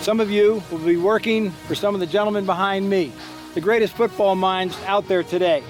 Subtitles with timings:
[0.00, 3.12] Some of you will be working for some of the gentlemen behind me,
[3.52, 5.62] the greatest football minds out there today.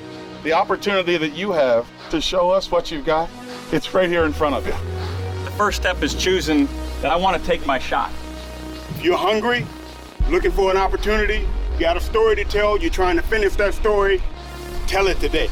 [0.44, 3.28] The opportunity that you have to show us what you've got,
[3.72, 4.72] it's right here in front of you.
[5.44, 6.68] The first step is choosing
[7.02, 8.12] that I want to take my shot.
[8.90, 9.66] If you're hungry,
[10.28, 11.44] looking for an opportunity,
[11.74, 14.22] you got a story to tell, you're trying to finish that story,
[14.86, 15.50] tell it today.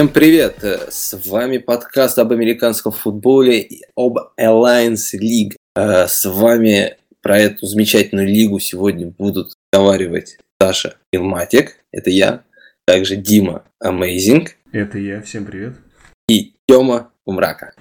[0.00, 0.64] Всем привет!
[0.64, 5.56] С вами подкаст об американском футболе и об Alliance League.
[5.76, 12.44] Э, с вами про эту замечательную лигу сегодня будут разговаривать Саша Илматик, это я,
[12.86, 15.74] также Дима Amazing Это я, всем привет.
[16.30, 17.74] и Тёма Умрака.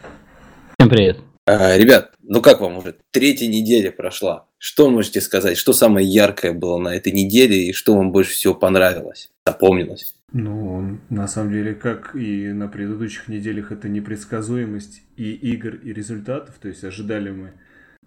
[0.78, 1.20] Всем привет.
[1.48, 2.98] Э, Ребят, ну как вам уже?
[3.12, 4.46] Третья неделя прошла.
[4.58, 5.58] Что можете сказать?
[5.58, 10.16] Что самое яркое было на этой неделе и что вам больше всего понравилось, запомнилось?
[10.32, 16.56] Ну, на самом деле, как и на предыдущих неделях, это непредсказуемость и игр, и результатов.
[16.62, 17.52] То есть ожидали мы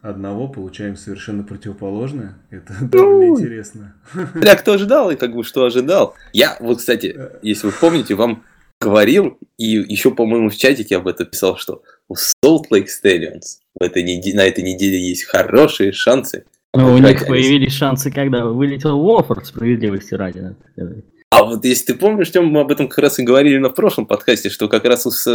[0.00, 2.38] одного, получаем совершенно противоположное.
[2.50, 3.94] Это довольно интересно.
[4.34, 6.14] Бля, кто ожидал и как бы что ожидал?
[6.32, 8.44] Я, вот, кстати, если вы помните, вам
[8.80, 13.82] говорил, и еще, по-моему, в чатике об этом писал, что у Salt Lake Stallions в
[13.82, 16.44] этой неде- на этой неделе есть хорошие шансы.
[16.74, 21.04] Ну, у выиграть них появились шансы, когда вылетел Уофорд, справедливости ради, надо сказать.
[21.32, 24.04] А вот если ты помнишь, Тём, мы об этом как раз и говорили на прошлом
[24.04, 25.30] подкасте, что как раз э,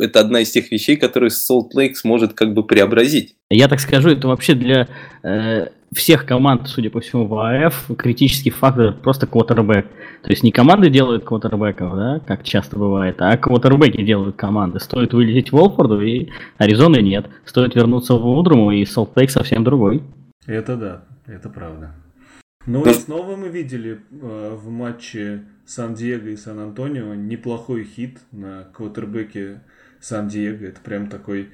[0.00, 3.34] это одна из тех вещей, которые Salt Lake сможет как бы преобразить.
[3.48, 4.88] Я так скажу, это вообще для
[5.22, 9.86] э, всех команд, судя по всему, в АФ критический фактор просто квотербек.
[10.22, 14.80] То есть не команды делают квотербеков, да, как часто бывает, а квотербеки делают команды.
[14.80, 17.24] Стоит вылететь Волфорду, и Аризоны нет.
[17.46, 20.02] Стоит вернуться в Удруму, и Солт Лейк совсем другой.
[20.46, 21.94] Это да, это правда.
[22.66, 29.62] Ну и снова мы видели э, в матче Сан-Диего и Сан-Антонио неплохой хит на квотербеке
[30.00, 30.64] Сан-Диего.
[30.64, 31.50] Это прям такой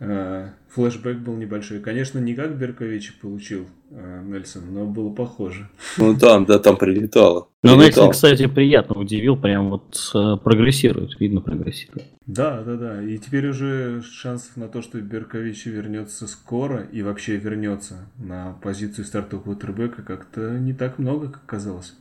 [0.00, 1.80] э, флешбэк был небольшой.
[1.80, 5.68] Конечно, не как Беркович получил э, Нельсон, но было похоже.
[5.96, 7.48] Ну там, да, там прилетало.
[7.62, 7.76] Но.
[7.76, 12.06] Нельсон, кстати, приятно удивил, прям вот э, прогрессирует, видно прогрессирует.
[12.26, 13.02] Да, да, да.
[13.02, 19.04] И теперь уже шансов на то, что Беркович вернется скоро и вообще вернется на позицию
[19.04, 21.94] стартового квотербека как-то не так много, как казалось.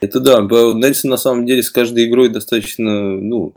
[0.00, 3.54] Это да, Нельсон на самом деле с каждой игрой достаточно, ну,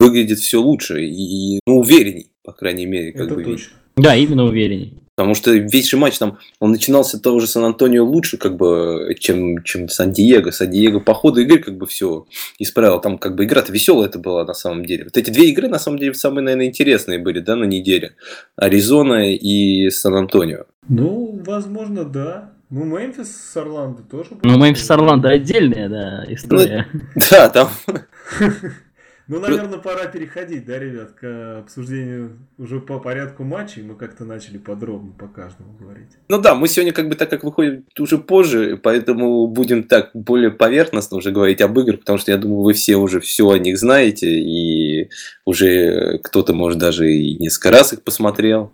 [0.00, 3.44] выглядит все лучше и, ну, уверенней, по крайней мере, как Это бы.
[3.44, 3.72] точно.
[3.96, 5.02] Да, именно уверенней.
[5.14, 9.14] Потому что весь же матч там, он начинался от того же Сан-Антонио лучше, как бы,
[9.20, 10.50] чем, чем Сан-Диего.
[10.50, 12.26] Сан-Диего по ходу игры как бы все
[12.58, 12.98] исправил.
[12.98, 15.04] Там как бы игра-то веселая это была на самом деле.
[15.04, 18.14] Вот эти две игры на самом деле самые, наверное, интересные были, да, на неделе.
[18.56, 20.64] Аризона и Сан-Антонио.
[20.88, 22.52] Ну, возможно, да.
[22.70, 24.30] Ну, Мемфис с Орландо тоже.
[24.42, 26.88] Ну, Мемфис Орландо отдельная, да, история.
[27.30, 27.68] Да, там
[29.32, 33.82] Ну, наверное, пора переходить, да, ребят, к обсуждению уже по порядку матчей.
[33.82, 36.10] Мы как-то начали подробно по каждому говорить.
[36.28, 40.50] Ну да, мы сегодня как бы так как выходим уже позже, поэтому будем так более
[40.50, 43.78] поверхностно уже говорить об играх, потому что я думаю, вы все уже все о них
[43.78, 45.08] знаете, и
[45.46, 48.72] уже кто-то, может, даже и несколько раз их посмотрел,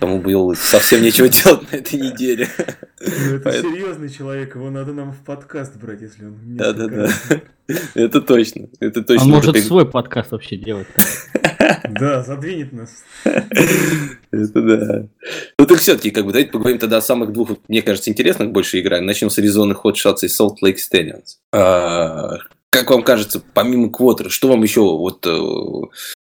[0.00, 2.48] кому было совсем нечего делать на этой неделе.
[3.00, 7.08] Ну, это Поэтому- серьезный человек, его надо нам в подкаст брать, если он не Да-да-да.
[7.94, 9.24] Это точно, это точно.
[9.24, 10.86] Он может свой подкаст вообще делать.
[11.90, 12.90] Да, задвинет нас.
[13.24, 15.06] Это да.
[15.58, 18.78] Ну так все-таки, как бы, давайте поговорим тогда о самых двух, мне кажется, интересных больше
[18.78, 19.00] играх.
[19.02, 21.36] Начнем с Аризоны Hot Shots и Salt Lake Stallions.
[21.52, 22.38] А,
[22.70, 25.38] Как вам кажется, помимо квотера, что вам еще вот э,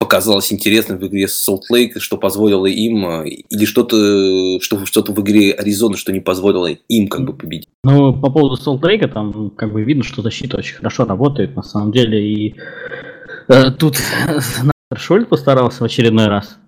[0.05, 5.21] показалось интересным в игре Salt Lake, что позволило им, э, или что-то, что, что-то в
[5.21, 7.67] игре Аризоны, что не позволило им как бы победить?
[7.83, 11.63] Ну, по поводу Солтрейка, там ну, как бы видно, что защита очень хорошо работает, на
[11.63, 12.55] самом деле, и
[13.47, 13.97] э, тут
[14.95, 16.59] Шольд постарался в очередной раз.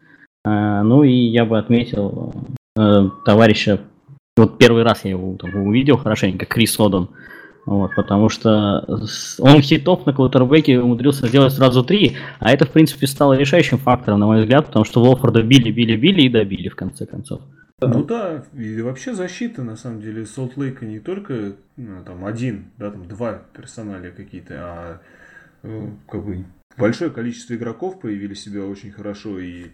[0.44, 2.34] Э, ну и я бы отметил
[2.76, 3.81] э, товарища,
[4.36, 7.09] вот первый раз я его там увидел хорошенько, Крис Одон.
[7.67, 12.72] Вот, потому что с- он хитов на квотербеке умудрился сделать сразу три, а это, в
[12.72, 16.69] принципе, стало решающим фактором, на мой взгляд, потому что Волфорда били, били, били и добили,
[16.69, 17.41] в конце концов.
[17.81, 22.72] Ну да, и вообще защита, на самом деле, Солт Лейка не только ну, там один,
[22.78, 25.02] да, там два персоналя какие-то, а
[25.63, 26.46] э, как бы
[26.78, 29.40] большое количество игроков проявили себя очень хорошо.
[29.40, 29.67] И э,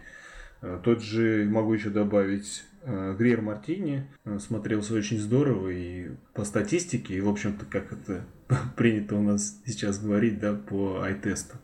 [0.84, 7.16] тот же, могу еще добавить, э, Гриер Мартини э, смотрелся очень здорово и по статистике,
[7.16, 8.26] и, в общем-то, как это
[8.78, 11.56] принято у нас сейчас говорить, да, по ай-тесту.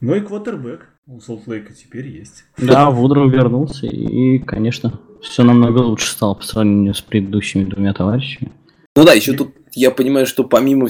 [0.00, 2.44] Ну и квотербек у Солт Лейка теперь есть.
[2.58, 8.52] Да, Вудру вернулся, и, конечно, все намного лучше стало по сравнению с предыдущими двумя товарищами.
[8.94, 10.88] Ну да, еще тут я понимаю, что помимо,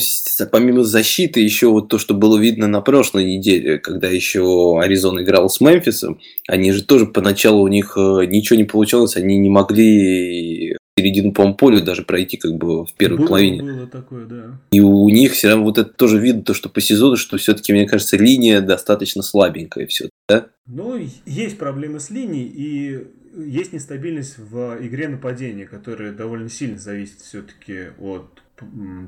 [0.50, 5.50] помимо защиты, еще вот то, что было видно на прошлой неделе, когда еще Аризона играл
[5.50, 10.76] с Мемфисом, они же тоже поначалу у них э, ничего не получалось, они не могли
[10.98, 13.62] середину, по поля даже пройти как бы в первой было, половине.
[13.62, 14.58] Было такое, да.
[14.72, 17.72] И у них все равно вот это тоже видно, то, что по сезону, что все-таки,
[17.72, 20.48] мне кажется, линия достаточно слабенькая все да?
[20.66, 23.06] Ну, есть проблемы с линией, и
[23.36, 28.42] есть нестабильность в игре нападения, которая довольно сильно зависит все-таки от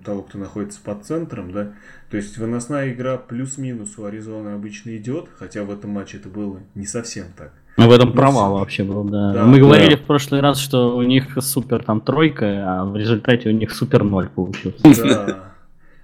[0.04, 1.72] того, кто находится под центром, да.
[2.10, 6.60] То есть выносная игра плюс-минус у Аризоны обычно идет, хотя в этом матче это было
[6.74, 7.52] не совсем так.
[7.76, 9.32] Ну, в этом провал вообще был, да.
[9.32, 10.02] да Мы говорили да.
[10.02, 14.02] в прошлый раз, что у них супер там тройка, а в результате у них супер
[14.02, 15.04] ноль получился.
[15.04, 15.44] Да.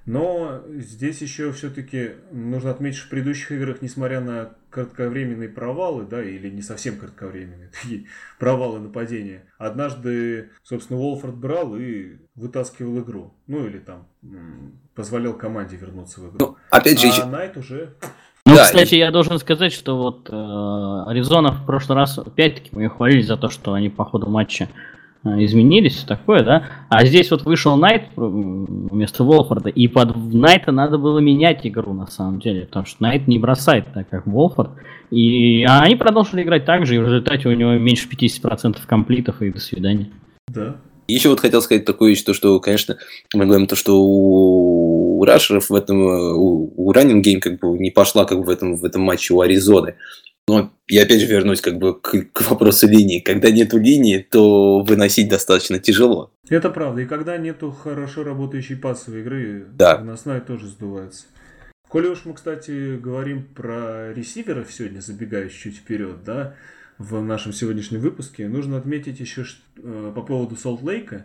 [0.07, 6.23] Но здесь еще все-таки нужно отметить, что в предыдущих играх, несмотря на кратковременные провалы, да,
[6.23, 8.07] или не совсем кратковременные, такие
[8.39, 13.35] провалы нападения, однажды, собственно, Уолфорд брал и вытаскивал игру.
[13.47, 14.07] Ну, или там
[14.95, 16.37] позволял команде вернуться в игру.
[16.39, 17.95] Ну, опять же, а Найт уже
[18.47, 18.99] ну, да, кстати, и...
[18.99, 23.49] я должен сказать, что вот э, Аризона в прошлый раз, опять-таки, мы хвалили за то,
[23.49, 24.69] что они по ходу матча
[25.25, 26.65] э, изменились, такое, да.
[26.89, 32.07] А здесь вот вышел Найт вместо Волфорда, и под Найта надо было менять игру, на
[32.07, 34.71] самом деле, потому что Найт не бросает так, как Волфорд.
[35.11, 39.43] И а они продолжили играть так же, и в результате у него меньше 50% комплитов,
[39.43, 40.11] и до свидания.
[40.49, 40.77] Да.
[41.07, 42.97] Еще вот хотел сказать такую вещь, то, что, конечно,
[43.35, 47.59] мы говорим то, что у у рашеров в этом, э, у, у running game как
[47.59, 49.95] бы не пошла как бы в этом, в этом матче у Аризоны.
[50.47, 53.21] Но я опять же вернусь как бы к, к вопросу линии.
[53.21, 56.33] Когда нету линии, то выносить достаточно тяжело.
[56.49, 57.01] Это правда.
[57.03, 59.97] И когда нету хорошо работающей пасовой игры, да.
[59.97, 61.25] выносная тоже сдувается.
[61.89, 66.55] Коли уж мы, кстати, говорим про ресиверов сегодня, забегая чуть вперед, да,
[66.99, 71.17] в нашем сегодняшнем выпуске, нужно отметить еще что, э, по поводу Солт Лейка.
[71.17, 71.21] Э,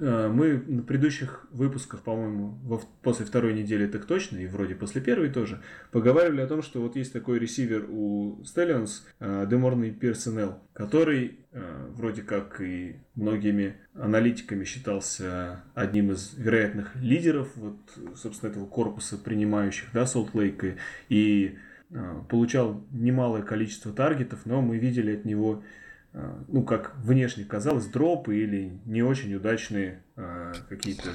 [0.00, 2.58] мы на предыдущих выпусках, по-моему,
[3.02, 5.60] после второй недели так точно, и вроде после первой тоже,
[5.92, 9.02] поговаривали о том, что вот есть такой ресивер у Stallions,
[9.46, 17.76] Деморный Персонел, который э, вроде как и многими аналитиками считался одним из вероятных лидеров вот,
[18.16, 20.76] собственно, этого корпуса принимающих, да, Солт Лейка,
[21.08, 21.58] и
[21.90, 25.62] э, получал немалое количество таргетов, но мы видели от него
[26.12, 31.10] ну, как внешне казалось, дропы или не очень удачные э, какие-то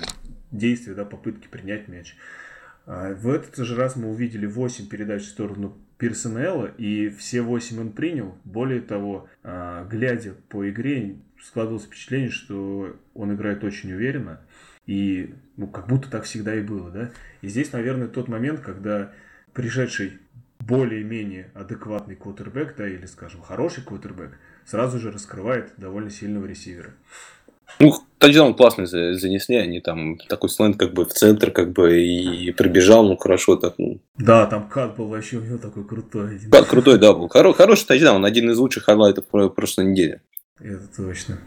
[0.52, 2.16] действия, да, попытки принять мяч.
[2.86, 7.80] Э, в этот же раз мы увидели 8 передач в сторону персонала, и все 8
[7.80, 8.38] он принял.
[8.44, 14.42] Более того, э, глядя по игре, складывалось впечатление, что он играет очень уверенно,
[14.86, 17.12] и ну, как будто так всегда и было, да.
[17.42, 19.12] И здесь, наверное, тот момент, когда
[19.54, 20.20] пришедший
[20.60, 26.94] более-менее адекватный квотербек, да, или, скажем, хороший квотербек, сразу же раскрывает довольно сильного ресивера.
[27.80, 32.52] Ну, тачдаун классно занесли, они там такой slant как бы в центр как бы и
[32.52, 33.76] пробежал, ну хорошо так.
[33.78, 34.00] Ну.
[34.18, 36.40] Да, там cut был вообще у него такой крутой.
[36.52, 37.28] Cut крутой, да, был.
[37.28, 40.22] Хоро- хороший тачдаун, один из лучших хайлайтов прошлой недели.
[40.60, 41.38] Это точно.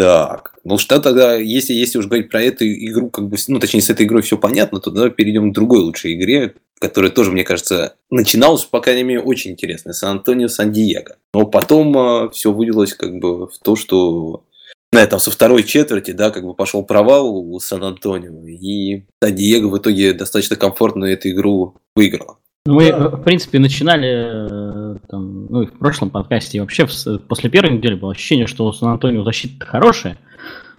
[0.00, 3.82] Так, ну что тогда, если, если уж говорить про эту игру, как бы, ну точнее
[3.82, 7.44] с этой игрой все понятно, то давай перейдем к другой лучшей игре, которая тоже, мне
[7.44, 9.92] кажется, начиналась, по крайней мере, очень интересно.
[9.92, 11.16] Сан-Антонио, Сан-Диего.
[11.34, 14.44] Но потом э, все вылилось как бы в то, что
[14.90, 19.76] на этом со второй четверти, да, как бы пошел провал у Сан-Антонио, и Сан-Диего в
[19.76, 22.38] итоге достаточно комфортно эту игру выиграла.
[22.66, 23.08] Мы, да.
[23.08, 26.86] в принципе, начинали э, там, ну, в прошлом подкасте, и вообще
[27.26, 30.18] после первой недели было ощущение, что у Сан-Антонио защита хорошая,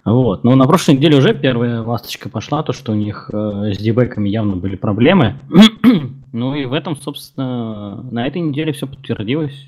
[0.06, 0.44] вот.
[0.44, 4.30] Но на прошлой неделе уже первая ласточка пошла, то, что у них э, с дебеками
[4.30, 5.40] явно были проблемы.
[6.34, 9.68] ну и в этом, собственно, на этой неделе все подтвердилось.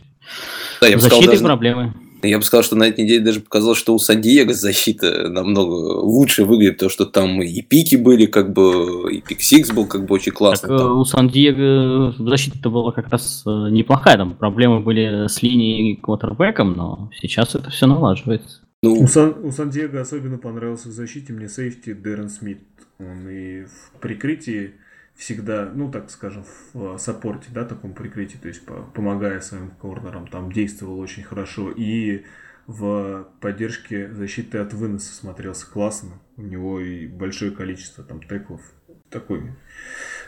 [0.82, 1.94] Да, я бы Защиты сказал, даже, проблемы.
[2.24, 6.46] Я бы сказал, что на этой неделе даже показалось, что у Сан-Диего защита намного лучше
[6.46, 10.16] выглядит, потому что там и пики были, как бы, и пик Сикс был как бы
[10.16, 10.70] очень классный.
[10.70, 16.74] Так, у Сан-Диего защита была как раз э, неплохая, там проблемы были с линией квотербеком,
[16.74, 18.62] но сейчас это все налаживается.
[18.82, 19.02] Ну...
[19.02, 22.60] У, Сан, у Сан-Диего особенно понравился в защите мне сейфти Дэрен Смит.
[23.00, 24.72] Он и в прикрытии
[25.16, 30.28] всегда, ну так скажем, в саппорте, да, таком прикрытии, то есть по, помогая своим корнерам,
[30.28, 31.72] там действовал очень хорошо.
[31.72, 32.24] И
[32.68, 36.22] в поддержке защиты от выноса смотрелся классно.
[36.38, 38.62] У него и большое количество там теклов.
[39.10, 39.52] Такой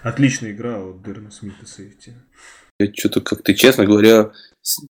[0.04, 2.14] отличная игра от Дэрна Смита сейфти.
[2.78, 4.32] Я что-то как-то, честно говоря,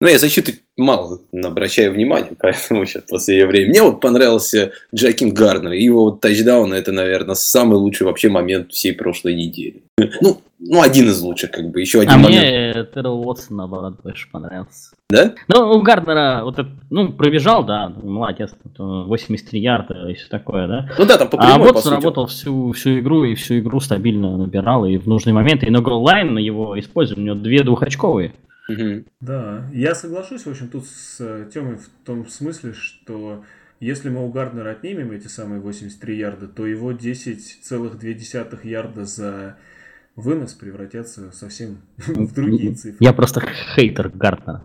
[0.00, 3.70] ну, я защиты мало обращаю внимания, поэтому сейчас в последнее время.
[3.70, 5.72] Мне вот понравился Джакин Гарнер.
[5.72, 9.82] Его вот тачдаун, это, наверное, самый лучший вообще момент всей прошлой недели.
[10.20, 12.42] Ну, ну, один из лучших, как бы, еще один а момент.
[12.42, 14.94] мне Террел Уотсон, наоборот, больше понравился.
[15.10, 15.34] Да?
[15.48, 16.58] Ну, у Гарднера, вот
[16.90, 20.90] ну, пробежал, да, молодец, 83 ярда и все такое, да.
[20.98, 23.80] Ну да, там по А прямой, по Уотсон работал всю, всю игру и всю игру
[23.80, 25.66] стабильно набирал и в нужные моменты.
[25.66, 28.32] И на голлайн на его используем, у него две двухочковые.
[29.20, 33.44] Да, я соглашусь, в общем, тут с Тёмой в том смысле, что
[33.80, 39.56] если мы у Гарднера отнимем эти самые 83 ярда, то его 10,2 ярда за
[40.16, 42.96] вынос превратятся совсем в другие цифры.
[43.00, 43.40] Я просто
[43.74, 44.64] хейтер Гарднера.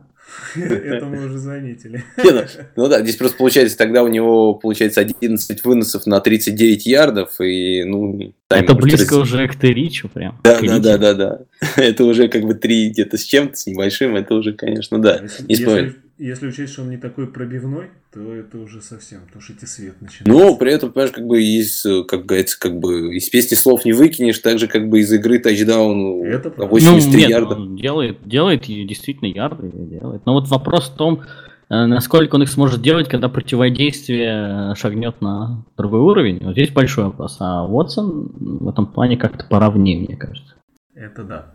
[0.55, 2.03] Это мы уже заметили.
[2.23, 2.41] Ну,
[2.75, 7.83] ну да, здесь просто получается, тогда у него получается 11 выносов на 39 ярдов, и
[7.83, 8.33] ну...
[8.49, 10.39] Это близко уже к Теричу прям.
[10.43, 11.39] Да, да, да, да, да.
[11.75, 15.21] Это уже как бы три где-то с чем-то, с небольшим, это уже, конечно, да.
[15.47, 15.95] Если.
[16.27, 20.31] Если- учесть, что он не такой пробивной, то это уже совсем тушите свет начинается.
[20.45, 23.93] Но при этом, понимаешь, как бы из, как говорится, как бы из песни слов не
[23.93, 26.71] выкинешь, так же как бы из игры тачдаун Это на правда.
[26.71, 27.55] 83 ну, нет, ярда.
[27.55, 30.25] он делает, делает и действительно ярды делает.
[30.25, 31.21] Но вот вопрос в том,
[31.69, 36.39] э, насколько он их сможет делать, когда противодействие э, шагнет на другой уровень.
[36.43, 37.37] Вот здесь большой вопрос.
[37.39, 40.55] А Уотсон в этом плане как-то поровнее, мне кажется.
[40.93, 41.53] Это да.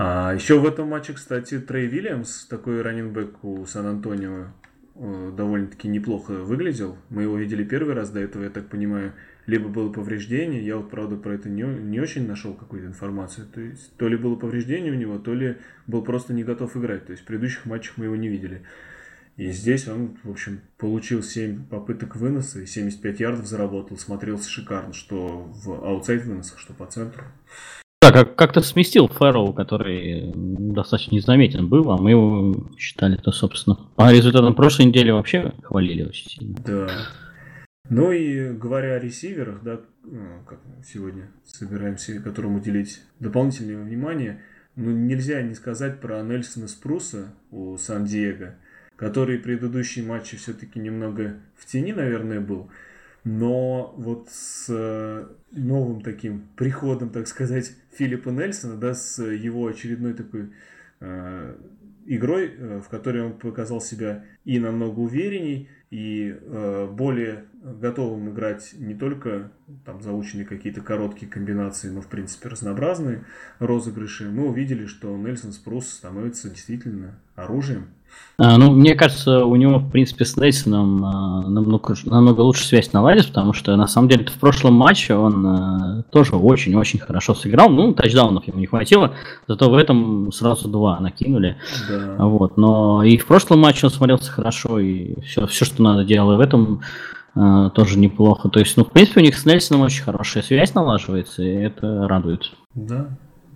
[0.00, 4.46] А еще в этом матче, кстати, Трей Вильямс, такой раненбэк у Сан-Антонио,
[4.94, 6.96] э, довольно-таки неплохо выглядел.
[7.10, 9.14] Мы его видели первый раз до этого, я так понимаю,
[9.46, 13.48] либо было повреждение, я вот, правда, про это не, не очень нашел какую-то информацию.
[13.52, 15.56] То есть, то ли было повреждение у него, то ли
[15.88, 17.06] был просто не готов играть.
[17.06, 18.62] То есть, в предыдущих матчах мы его не видели.
[19.36, 23.98] И здесь он, в общем, получил 7 попыток выноса и 75 ярдов заработал.
[23.98, 27.24] Смотрелся шикарно, что в аутсайд выносах, что по центру.
[28.00, 33.76] Да, как- как-то сместил Фэрроу, который достаточно незаметен был, а мы его считали, то, собственно,
[33.96, 36.56] по результатам прошлой недели вообще хвалили очень сильно.
[36.64, 36.88] Да.
[37.90, 44.42] Ну и говоря о ресиверах, да, э, как сегодня собираемся, которым уделить дополнительное внимание,
[44.76, 48.54] ну нельзя не сказать про Нельсона Спруса у Сан-Диего,
[48.94, 52.70] который предыдущие матчи все-таки немного в тени, наверное, был.
[53.24, 60.14] Но вот с э, новым таким приходом, так сказать, Филиппа Нельсона, да, с его очередной
[60.14, 60.50] такой
[61.00, 61.56] э,
[62.06, 68.74] игрой, э, в которой он показал себя и намного уверенней, и э, более готовым играть
[68.78, 69.50] не только
[69.84, 73.24] там заученные какие-то короткие комбинации, но в принципе разнообразные
[73.58, 77.88] розыгрыши, мы увидели, что Нельсон Спрус становится действительно оружием.
[78.40, 82.92] А, ну, мне кажется, у него, в принципе, с Нельсоном а, намного, намного лучше связь
[82.92, 87.68] наладилась, потому что, на самом деле, в прошлом матче он а, тоже очень-очень хорошо сыграл.
[87.68, 89.14] Ну, тачдаунов ему не хватило,
[89.48, 91.56] зато в этом сразу два накинули.
[91.88, 92.26] Да.
[92.26, 96.34] Вот, но и в прошлом матче он смотрелся хорошо, и все, все что надо делал,
[96.34, 96.82] и в этом
[97.34, 98.48] а, тоже неплохо.
[98.48, 102.06] То есть, ну, в принципе, у них с Нельсоном очень хорошая связь налаживается, и это
[102.06, 102.52] радует.
[102.76, 103.08] Да.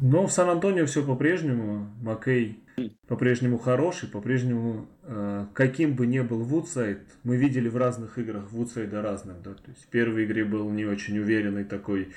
[0.02, 1.88] Но в Сан-Антонио все по-прежнему.
[2.02, 2.58] Маккей
[3.06, 9.00] по-прежнему хороший, по-прежнему э, каким бы ни был Вудсайд, мы видели в разных играх Вудсайда
[9.00, 12.08] разных, да, то есть в первой игре был не очень уверенный такой,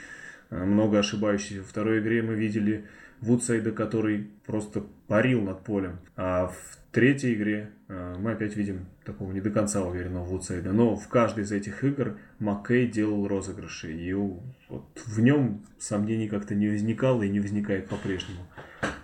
[0.49, 2.85] э, много ошибающийся, во второй игре мы видели
[3.21, 9.33] Вудсайда, который просто парил над полем, а в третьей игре э, мы опять видим такого
[9.33, 14.13] не до конца уверенного Вудсайда, но в каждой из этих игр Маккей делал розыгрыши, и
[14.13, 18.39] вот в нем сомнений как-то не возникало и не возникает по-прежнему.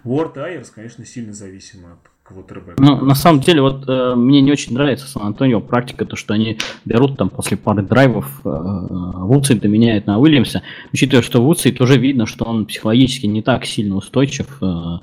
[0.05, 2.81] Уорд Айерс, конечно, сильно зависим от квотербека.
[2.81, 6.59] Ну, на самом деле, вот э, мне не очень нравится Сан-Антонио практика, то, что они
[6.85, 12.25] берут там после пары драйвов, э, Вудсайда меняют на Уильямса, учитывая, что Вудсайд уже видно,
[12.25, 14.99] что он психологически не так сильно устойчив, э,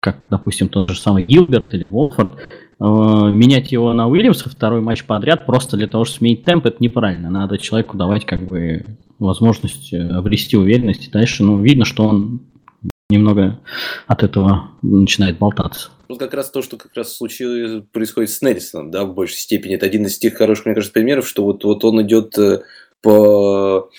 [0.00, 2.30] как, допустим, тот же самый Гилберт или Волфорд.
[2.80, 2.84] Э,
[3.34, 7.30] менять его на Уильямса второй матч подряд просто для того, чтобы сменить темп, это неправильно.
[7.30, 8.84] Надо человеку давать как бы
[9.18, 11.08] возможность э, обрести уверенность.
[11.08, 12.42] И дальше, ну, видно, что он
[13.10, 13.58] немного
[14.06, 15.90] от этого начинает болтаться.
[16.08, 19.74] Вот как раз то, что как раз случилось, происходит с Нельсоном, да, в большей степени.
[19.74, 22.62] Это один из тех хороших, мне кажется, примеров, что вот, вот он идет э,
[23.02, 23.90] по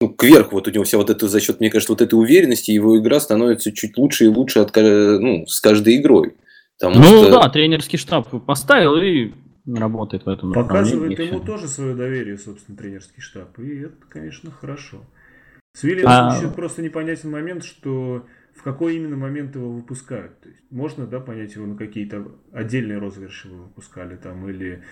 [0.00, 2.70] ну, кверху, вот у него вся вот это за счет, мне кажется, вот этой уверенности,
[2.70, 6.36] его игра становится чуть лучше и лучше от, ну, с каждой игрой.
[6.78, 7.30] Потому Ну что...
[7.32, 9.32] да, тренерский штаб поставил и
[9.66, 11.46] работает в этом Показывает ему всё.
[11.46, 13.58] тоже свое доверие, собственно, тренерский штаб.
[13.58, 15.04] И это, конечно, хорошо.
[15.74, 18.24] С Уильямсом А- еще просто непонятен момент, что
[18.56, 20.40] в какой именно момент его выпускают.
[20.40, 24.82] То есть можно, да, понять его на какие-то отдельные розыгрыши вы выпускали там, или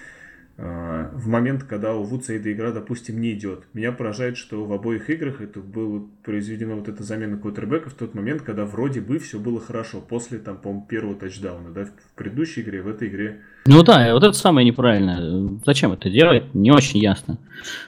[0.59, 3.65] в момент, когда у Вудса эта игра, допустим, не идет.
[3.75, 8.15] Меня поражает, что в обоих играх это было произведено вот эта замена квотербека в тот
[8.15, 12.62] момент, когда вроде бы все было хорошо, после, там, по первого тачдауна, да, в предыдущей
[12.62, 15.49] игре, в этой игре ну да, вот это самое неправильное.
[15.65, 17.39] Зачем это делать, не очень ясно.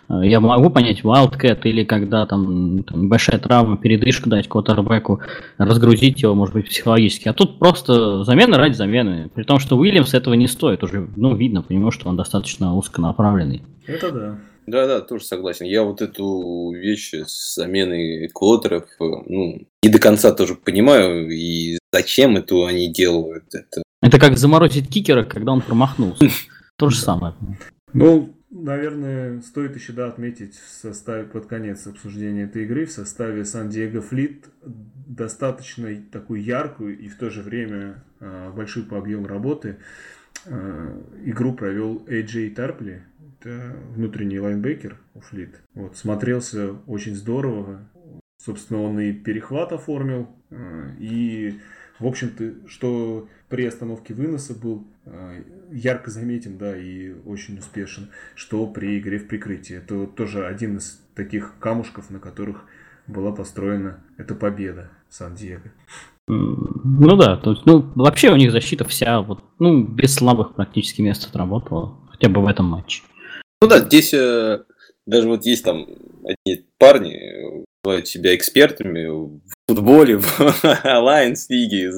[0.08, 5.20] Я могу понять Wildcat или когда там, там большая травма, передышку дать квотербеку,
[5.58, 7.28] разгрузить его, может быть, психологически.
[7.28, 9.30] А тут просто замена ради замены.
[9.34, 10.82] При том, что Уильямс этого не стоит.
[10.82, 13.62] Уже, ну, видно, понимаю, что он достаточно узконаправленный.
[13.86, 14.38] Это да.
[14.66, 15.66] Да-да, тоже согласен.
[15.66, 22.36] Я вот эту вещь с заменой квотеров, ну, не до конца тоже понимаю, и зачем
[22.36, 23.44] это они делают.
[23.52, 26.28] Это это как заморозить кикера, когда он промахнулся.
[26.76, 27.34] То же самое.
[27.92, 33.44] Ну, наверное, стоит еще да, отметить в составе под конец обсуждения этой игры в составе
[33.44, 39.78] Сан-Диего Флит достаточно такую яркую и в то же время э, большую по объему работы
[40.46, 43.02] э, игру провел Эйджей Тарпли,
[43.40, 45.60] это внутренний лайнбекер у Флит.
[45.74, 47.80] Вот, смотрелся очень здорово.
[48.38, 51.58] Собственно, он и перехват оформил, э, и,
[51.98, 55.42] в общем-то, что при остановке выноса был э,
[55.72, 59.76] ярко заметен, да, и очень успешен, что при игре в прикрытии.
[59.76, 62.64] Это тоже один из таких камушков, на которых
[63.08, 65.62] была построена эта победа Сан-Диего.
[66.28, 71.02] Ну да, то есть, ну, вообще у них защита вся, вот, ну, без слабых практически
[71.02, 73.02] мест отработала, хотя бы в этом матче.
[73.60, 74.62] Ну да, здесь э,
[75.06, 75.88] даже вот есть там
[76.24, 80.40] одни парни, называют себя экспертами в футболе, в
[80.84, 81.90] Alliance лиге,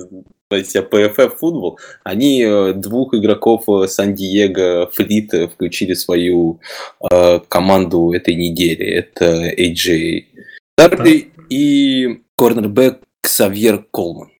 [0.60, 6.60] себя PFF футбол, они э, двух игроков э, Сан-Диего Флит э, включили в свою
[7.10, 8.84] э, команду этой недели.
[8.84, 10.24] Это AJ
[10.76, 14.30] Тарли и корнербэк Ксавьер Колман.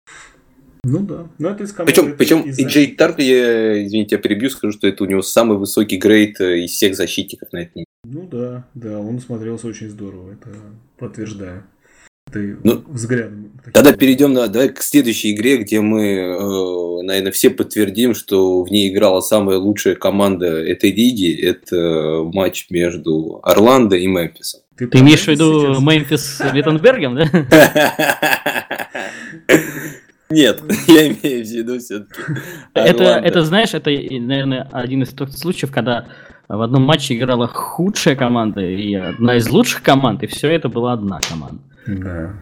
[0.85, 1.93] Ну да, но это из команды.
[1.93, 5.57] Причем, причем из Джей Тарли, я, извините, я перебью, скажу, что это у него самый
[5.57, 10.51] высокий грейд из всех защитников на этой Ну да, да, он смотрелся очень здорово, это
[10.99, 11.65] подтверждаю
[12.33, 13.51] ты ну, взглядом.
[13.73, 18.71] Тогда перейдем на, давай к следующей игре, где мы, э, наверное, все подтвердим, что в
[18.71, 21.33] ней играла самая лучшая команда этой лиги.
[21.33, 24.63] Это матч между Орландо и Мемфисом.
[24.77, 27.27] Ты, ты имеешь в виду Мемфис с Виттенбергом, да?
[30.31, 32.21] Нет, я имею в виду все-таки.
[32.73, 36.07] Это, это, знаешь, это, наверное, один из тех случаев, когда
[36.49, 40.95] в одном матче играла худшая команда и одна из лучших команд, и все это была
[40.95, 41.61] одна команда.
[41.87, 42.35] Да,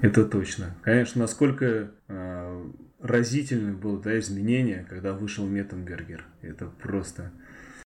[0.00, 0.76] это точно.
[0.82, 2.64] Конечно, насколько э,
[3.00, 6.24] разительное было да, изменение, когда вышел Меттенбергер.
[6.42, 7.32] Это просто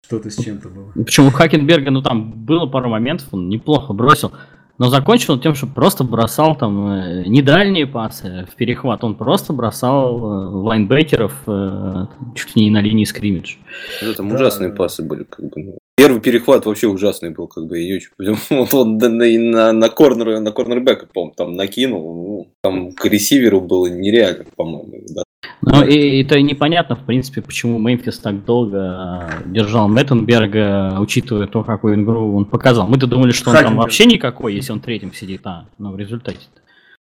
[0.05, 0.91] что-то с чем-то было.
[0.91, 4.31] Почему у Хакенберга, ну там было пару моментов, он неплохо бросил.
[4.79, 9.15] Но закончил он тем, что просто бросал там э, не дальние пасы в перехват, он
[9.15, 13.57] просто бросал э, лайнбекеров э, чуть ли не на линии скриммидж.
[14.01, 14.35] Ну, там да.
[14.35, 15.25] ужасные пасы были.
[15.25, 15.51] Как бы.
[15.57, 15.77] Ну.
[15.97, 17.99] Первый перехват вообще ужасный был, как бы, и
[18.49, 23.59] вот он на, на, на корнер, на корнербека, по-моему, там накинул, ну, там к ресиверу
[23.59, 25.23] было нереально, по-моему, да.
[25.61, 31.63] Ну, и это непонятно, в принципе, почему Мемфис так долго а, держал Меттенберга, учитывая то,
[31.63, 32.87] какую игру он показал.
[32.87, 36.37] Мы-то думали, что он там вообще никакой, если он третьим сидит, а, но в результате
[36.37, 36.59] -то.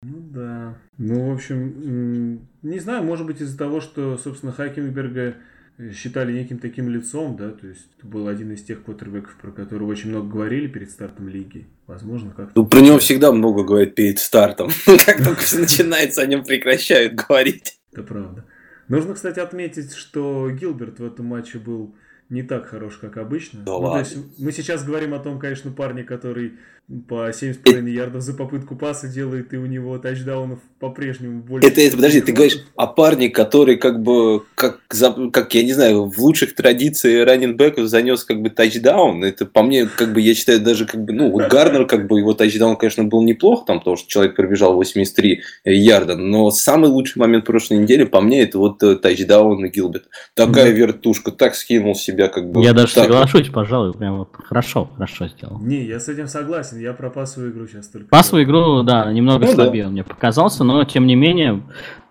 [0.04, 0.78] Ну да.
[0.98, 5.36] Ну, в общем, не знаю, может быть из-за того, что, собственно, Хайкенберга
[5.94, 9.92] считали неким таким лицом, да, то есть это был один из тех квотербеков, про которого
[9.92, 11.68] очень много говорили перед стартом лиги.
[11.86, 14.70] Возможно, как Ну, про него всегда много говорят перед стартом.
[15.06, 17.77] Как только все начинается, о нем прекращают говорить.
[17.92, 18.46] Это правда.
[18.88, 21.96] Нужно, кстати, отметить, что Гилберт в этом матче был
[22.30, 23.64] не так хорош, как обычно.
[23.64, 24.04] Да ну, ладно.
[24.04, 28.78] То есть мы сейчас говорим о том, конечно, парне, который по 7,5 ярдов за попытку
[28.78, 31.68] паса делает, и у него тачдаунов по-прежнему больше.
[31.68, 34.80] Это, это подожди, ты говоришь о парне, который как бы, как,
[35.34, 39.24] как я не знаю, в лучших традициях раненбеков занес как бы тачдаун.
[39.26, 42.20] Это по мне, как бы, я считаю, даже как бы, ну, вот Гарнер, как бы,
[42.20, 47.20] его тачдаун, конечно, был неплохо, там, потому что человек пробежал 83 ярда, но самый лучший
[47.20, 50.06] момент прошлой недели, по мне, это вот э, тачдаун на Гилберт.
[50.36, 50.72] Такая да.
[50.72, 52.64] вертушка, так скинул себя, как бы.
[52.64, 53.06] Я даже так.
[53.06, 55.60] соглашусь, пожалуй, прям вот хорошо, хорошо сделал.
[55.60, 58.08] Не, я с этим согласен, я про пасовую игру сейчас только.
[58.10, 59.90] Пасовую игру, да, немного ну, слабее да.
[59.90, 61.64] мне показался, но тем не менее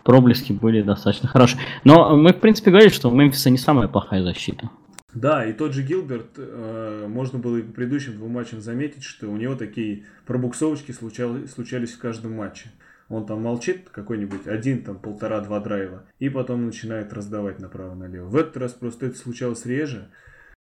[0.03, 1.59] проблески были достаточно хорошие.
[1.83, 4.69] Но мы, в принципе, говорили, что у Мемфиса не самая плохая защита.
[5.13, 9.27] Да, и тот же Гилберт, э, можно было и по предыдущим двум матчам заметить, что
[9.27, 12.69] у него такие пробуксовочки случались, случались в каждом матче.
[13.09, 18.27] Он там молчит какой-нибудь один, там полтора-два драйва, и потом начинает раздавать направо-налево.
[18.27, 20.09] В этот раз просто это случалось реже,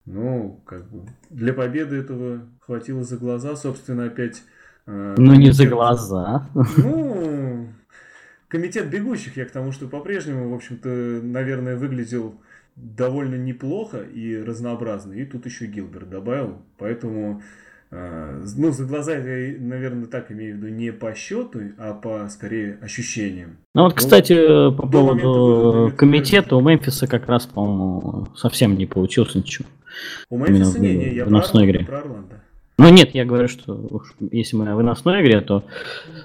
[0.07, 4.43] ну, как бы для победы этого хватило за глаза, собственно, опять.
[4.87, 6.49] Э, ну, не за глаза.
[6.77, 7.69] Ну,
[8.49, 10.89] комитет бегущих, я к тому, что по-прежнему, в общем-то,
[11.23, 12.35] наверное, выглядел
[12.77, 15.13] довольно неплохо и разнообразно.
[15.13, 16.59] И тут еще Гилберт добавил.
[16.79, 17.43] Поэтому
[17.91, 22.29] э, ну, за глаза я, наверное, так имею в виду не по счету, а по,
[22.31, 23.59] скорее, ощущениям.
[23.75, 29.35] Ну вот, кстати, до, по поводу комитета у Мемфиса как раз, по-моему, совсем не получилось
[29.35, 29.65] ничхо.
[30.29, 31.85] У Мемфиса не, не, я про, игре.
[31.85, 32.41] про Орландо.
[32.79, 35.65] Ну нет, я говорю, что если мы в выносной игре, то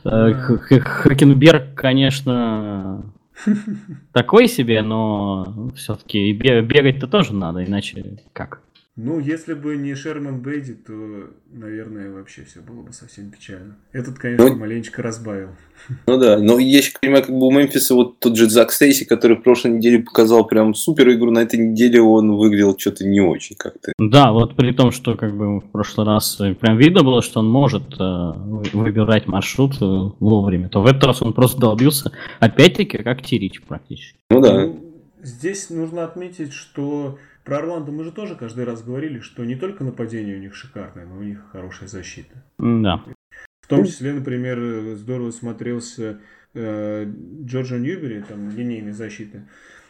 [0.06, 3.04] э, Хакенберг, конечно,
[4.14, 8.62] такой себе, но все-таки бегать-то тоже надо, иначе как?
[8.98, 10.94] Ну, если бы не Шерман Бейди, то,
[11.52, 13.76] наверное, вообще все было бы совсем печально.
[13.92, 15.50] Этот, конечно, ну, маленечко разбавил.
[16.08, 19.04] Ну да, но я еще понимаю, как бы у Мемфиса вот тот же Зак Стейси,
[19.04, 23.20] который в прошлой неделе показал прям супер игру, на этой неделе он выглядел что-то не
[23.20, 23.92] очень как-то.
[24.00, 27.50] Да, вот при том, что как бы в прошлый раз прям видно было, что он
[27.50, 28.32] может э,
[28.72, 29.86] выбирать маршрут э,
[30.22, 34.18] вовремя, то в этот раз он просто долбился, опять-таки, как Тирич практически.
[34.30, 34.68] Ну да.
[34.68, 34.80] Ну,
[35.22, 39.84] здесь нужно отметить, что про Орландо мы же тоже каждый раз говорили, что не только
[39.84, 42.44] нападение у них шикарное, но у них хорошая защита.
[42.58, 43.04] Да.
[43.62, 46.20] В том числе, например, здорово смотрелся
[46.54, 47.12] э,
[47.44, 49.48] Джорджа Ньюбери, там, линейной защиты.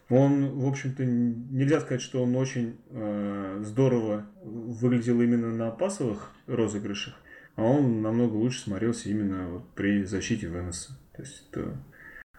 [0.09, 7.15] Он, в общем-то, нельзя сказать, что он очень э, здорово выглядел именно на пасовых розыгрышах,
[7.55, 10.97] а он намного лучше смотрелся именно вот при защите Венеса.
[11.15, 11.77] То есть это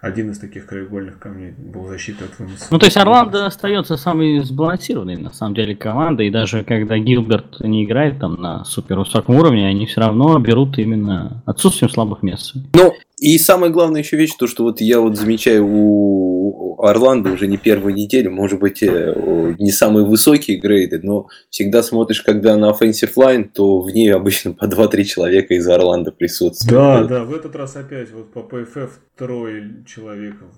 [0.00, 2.66] один из таких краеугольных камней был защита от выноса.
[2.70, 6.28] Ну, то есть Орландо остается самой сбалансированной, на самом деле, командой.
[6.28, 10.78] И даже когда Гилберт не играет там на супер высоком уровне, они все равно берут
[10.78, 12.54] именно отсутствием слабых мест.
[12.74, 16.35] Ну, и самая главная еще вещь, то, что вот я вот замечаю у
[16.78, 22.22] Орландо уже не первую неделю, может быть, э, не самые высокие грейды, но всегда смотришь,
[22.22, 26.72] когда на offensive line, то в ней обычно по 2-3 человека из Орландо присутствуют.
[26.72, 30.48] Да, да, в этот раз опять вот по PFF трое человеков.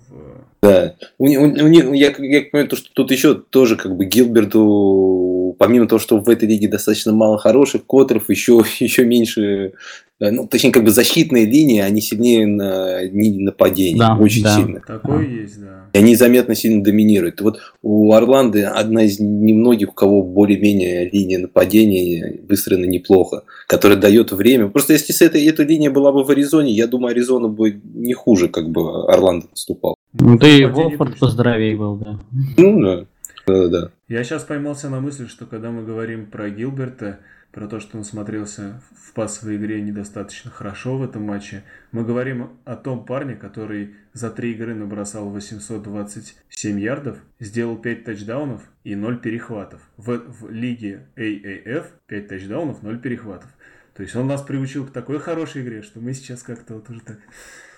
[0.61, 5.55] Да, у, у, у, я, я понимаю, то, что тут еще тоже как бы Гилберту,
[5.57, 9.73] помимо того, что в этой лиге достаточно мало хороших котров, еще, еще меньше
[10.19, 13.99] Э, ну, точнее, как бы защитные линии, они сильнее на нападения.
[13.99, 14.55] Да, очень да.
[14.55, 14.81] сильно.
[14.81, 15.23] Такое а.
[15.23, 15.78] есть, да.
[15.93, 17.41] И они заметно сильно доминируют.
[17.41, 24.31] вот у Орланды одна из немногих, у кого более-менее линия нападения выстроена неплохо, которая дает
[24.31, 24.69] время.
[24.69, 28.13] Просто если с этой, эта линия была бы в Аризоне, я думаю, Аризона бы не
[28.13, 29.95] хуже, как бы Орландо наступал.
[30.13, 32.19] Ну, ты Волфорд поздравей был, да.
[32.57, 33.05] Ну, да.
[33.47, 33.91] да, да.
[34.07, 37.19] Я сейчас поймался на мысли, что когда мы говорим про Гилберта,
[37.51, 41.63] про то, что он смотрелся в пасовой игре недостаточно хорошо в этом матче.
[41.91, 48.61] Мы говорим о том парне, который за три игры набросал 827 ярдов, сделал 5 тачдаунов
[48.83, 49.81] и 0 перехватов.
[49.97, 53.49] В, в лиге AAF 5 тачдаунов, 0 перехватов.
[53.95, 57.01] То есть он нас приучил к такой хорошей игре, что мы сейчас как-то вот уже
[57.01, 57.17] так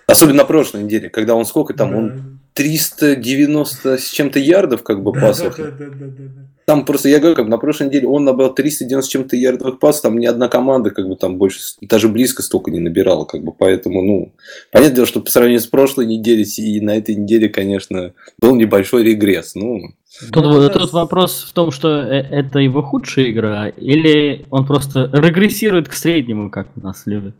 [0.06, 1.96] Особенно на прошлой неделе, когда он сколько там, да.
[1.96, 5.56] он 390 с чем-то ярдов как бы пасов.
[5.56, 6.51] Да, да, да, да, да.
[6.64, 10.02] Там просто, я говорю, как на прошлой неделе он набрал 390 с чем-то ярдовых пасов,
[10.02, 13.52] там ни одна команда как бы там больше, даже близко столько не набирала, как бы,
[13.52, 14.32] поэтому, ну,
[14.70, 19.02] понятное дело, что по сравнению с прошлой неделей и на этой неделе, конечно, был небольшой
[19.04, 19.92] регресс, ну,
[20.30, 25.08] Тут, ну, тут вопрос в том, что э, это его худшая игра, или он просто
[25.10, 27.34] регрессирует к среднему, как у нас любят.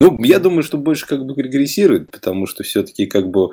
[0.00, 3.50] Ну, я думаю, что больше как бы регрессирует, потому что все-таки как бы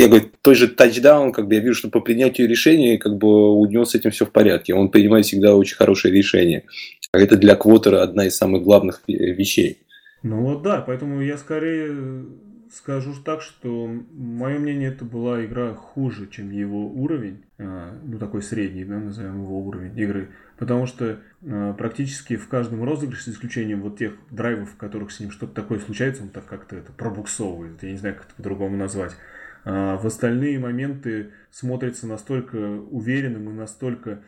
[0.00, 3.54] я говорю, той же тачдаун, как бы я вижу, что по принятию решения, как бы
[3.54, 4.74] у него с этим все в порядке.
[4.74, 6.64] Он принимает всегда очень хорошее решение.
[7.12, 9.78] А это для квотера одна из самых главных вещей.
[10.22, 12.24] Ну вот да, поэтому я скорее
[12.72, 18.42] скажу так, что мое мнение, это была игра хуже, чем его уровень, а, ну такой
[18.42, 23.80] средний, да, назовем его уровень игры, потому что э, практически в каждом розыгрыше, с исключением
[23.80, 27.82] вот тех драйвов, в которых с ним что-то такое случается, он так как-то это пробуксовывает,
[27.82, 29.16] я не знаю, как это по-другому назвать.
[29.64, 34.20] А в остальные моменты смотрится настолько уверенным и настолько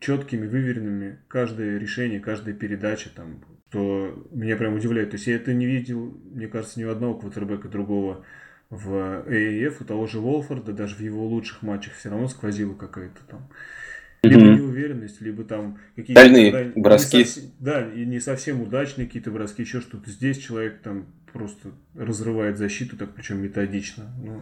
[0.00, 5.10] четкими, выверенными каждое решение, каждая передача, там, что меня прям удивляет.
[5.10, 8.24] То есть я это не видел, мне кажется, ни у одного квотербека другого
[8.70, 8.92] в
[9.26, 13.48] AAF, у того же Волфорда, даже в его лучших матчах все равно сквозила какая-то там
[14.22, 14.56] либо mm-hmm.
[14.56, 17.24] неуверенность, либо там какие-то Дальние броски.
[17.24, 20.10] Совсем, да, и не совсем удачные какие-то броски, еще что-то.
[20.10, 24.06] Здесь человек там просто разрывает защиту, так причем методично.
[24.22, 24.40] Ну,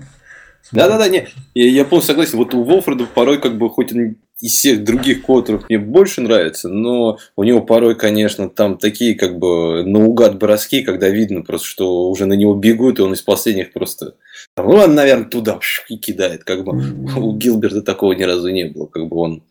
[0.73, 2.39] Да-да-да, не, я, я полностью согласен.
[2.39, 6.69] Вот у Волфорда порой как бы хоть он из всех других котров мне больше нравится,
[6.69, 12.11] но у него порой, конечно, там такие как бы наугад броски, когда видно просто, что
[12.11, 14.17] уже на него бегут, и он из последних просто,
[14.57, 16.73] ну, он, наверное, туда и кидает, как бы
[17.17, 19.43] у Гилберта такого ни разу не было, как бы он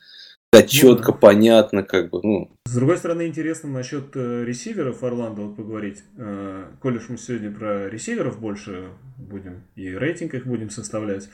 [0.51, 2.51] да, четко, ну, понятно, как бы, ну.
[2.65, 6.03] С другой стороны, интересно насчет э, ресиверов Орландо вот поговорить.
[6.17, 11.27] Э, коль уж мы сегодня про ресиверов больше будем и рейтинг их будем составлять.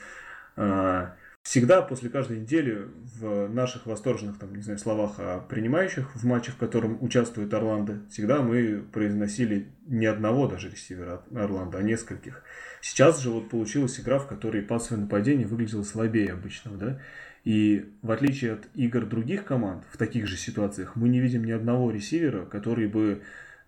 [1.42, 2.86] Всегда после каждой недели
[3.20, 8.00] в наших восторженных, там, не знаю, словах о принимающих в матче, в котором участвует Орландо,
[8.10, 12.44] всегда мы произносили не одного даже ресивера Орландо, а нескольких.
[12.80, 17.00] Сейчас же вот получилась игра, в которой пасовое нападение выглядело слабее обычного, да?
[17.42, 21.50] И в отличие от игр других команд в таких же ситуациях, мы не видим ни
[21.50, 23.22] одного ресивера, который бы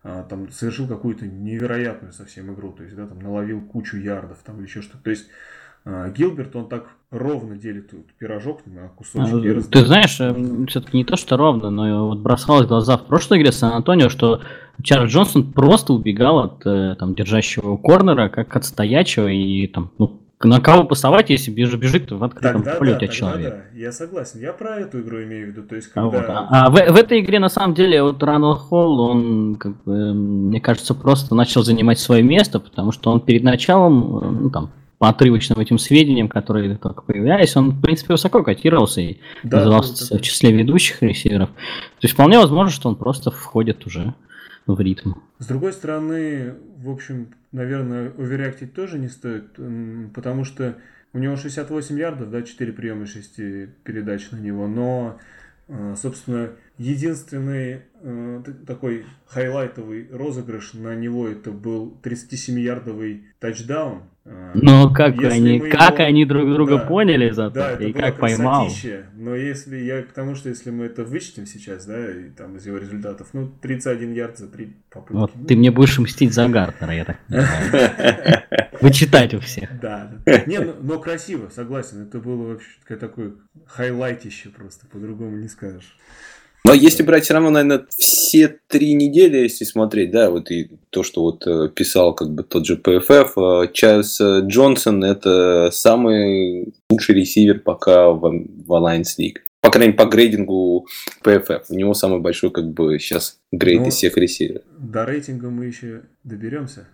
[0.04, 4.58] а, там совершил какую-то невероятную совсем игру, то есть, да, там наловил кучу ярдов, там
[4.58, 5.02] или еще что-то.
[5.02, 5.28] То есть
[5.86, 9.58] Гилберт, он так ровно делит пирожок на кусочки.
[9.58, 10.34] А, ты знаешь, э,
[10.68, 14.40] все-таки не то, что ровно, но вот бросалось в глаза в прошлой игре Сан-Антонио, что
[14.82, 20.20] Чарльз Джонсон просто убегал от э, там, держащего корнера, как от стоячего, и там, ну,
[20.42, 23.54] на кого пасовать, если бежит, бежит в открытом тогда поле да, у тебя человек.
[23.54, 23.78] Да.
[23.78, 24.40] Я согласен.
[24.40, 25.62] Я про эту игру имею в виду.
[25.62, 26.18] То есть, А, когда...
[26.18, 29.82] вот, а, а в, в этой игре на самом деле вот Раннелл Холл, он, как
[29.84, 34.50] бы, мне кажется, просто начал занимать свое место, потому что он перед началом, э, ну
[34.50, 34.70] там,
[35.04, 40.08] по отрывочным этим сведениям, которые только появлялись, он, в принципе, высоко котировался и Да, назывался
[40.08, 40.18] да, да.
[40.18, 41.50] в числе ведущих ресиверов.
[41.50, 44.14] То есть вполне возможно, что он просто входит уже
[44.66, 45.12] в ритм.
[45.40, 49.44] С другой стороны, в общем, наверное, оверреактить тоже не стоит,
[50.14, 50.76] потому что
[51.12, 53.36] у него 68 ярдов, да, 4 приема 6
[53.84, 55.18] передач на него, но,
[55.68, 64.04] э, собственно, единственный э, такой хайлайтовый розыгрыш на него это был 37-ярдовый тачдаун.
[64.26, 66.86] Э, Но как Если они, как его- они друг друга Да.
[66.86, 68.68] поняли зато, Да, это и как поймал.
[69.14, 72.64] но если я к тому, что если мы это вычтем сейчас, да, и там из
[72.66, 75.12] его результатов, ну, 31 ярд за 3 попытки.
[75.12, 78.42] Вот ну, ты мне будешь мстить за Гартнера, я так понимаю.
[78.80, 79.68] Вычитать у всех.
[79.80, 80.10] Да.
[80.46, 82.02] Не, ну, но красиво, согласен.
[82.02, 83.32] Это было вообще такое
[83.66, 85.96] хайлайтище просто, по-другому не скажешь.
[86.66, 91.02] Но если брать все равно, наверное, все три недели, если смотреть, да, вот и то,
[91.02, 96.72] что вот э, писал как бы тот же ПФФ, э, Чарльз э, Джонсон это самый
[96.88, 98.20] лучший ресивер пока в,
[98.66, 99.40] в Alliance League.
[99.60, 100.86] По крайней мере, по грейдингу
[101.22, 101.70] ПФФ.
[101.70, 104.62] У него самый большой как бы сейчас грейд Ну, из всех ресиверов.
[104.78, 106.86] До рейтинга мы еще доберемся.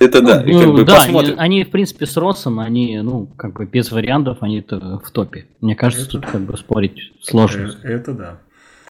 [0.00, 1.34] Это да, и Ну, как бы да, они, посмотрим.
[1.38, 5.46] они, в принципе, с Россом, они, ну, как бы без вариантов, они в топе.
[5.60, 7.74] Мне кажется, Это- тут как бы спорить сложно.
[7.82, 8.38] Э, Это да.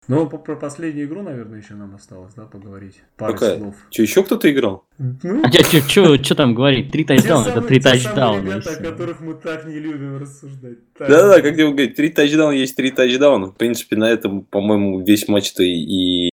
[0.06, 3.02] Ну, про последнюю игру, наверное, еще нам осталось, да, поговорить.
[3.16, 3.58] Пару Какая?
[3.58, 3.74] слов.
[3.90, 4.84] Че, еще кто-то играл?
[4.98, 6.90] Ну, А что там говорить?
[6.92, 8.42] Три тачдауна, это три тачдауна.
[8.42, 10.78] ребята, о которых мы так не любим рассуждать.
[10.98, 13.46] Да-да, как его говорить, три тачдауна есть три тачдауна.
[13.48, 16.30] В принципе, на этом, по-моему, весь матч-то и...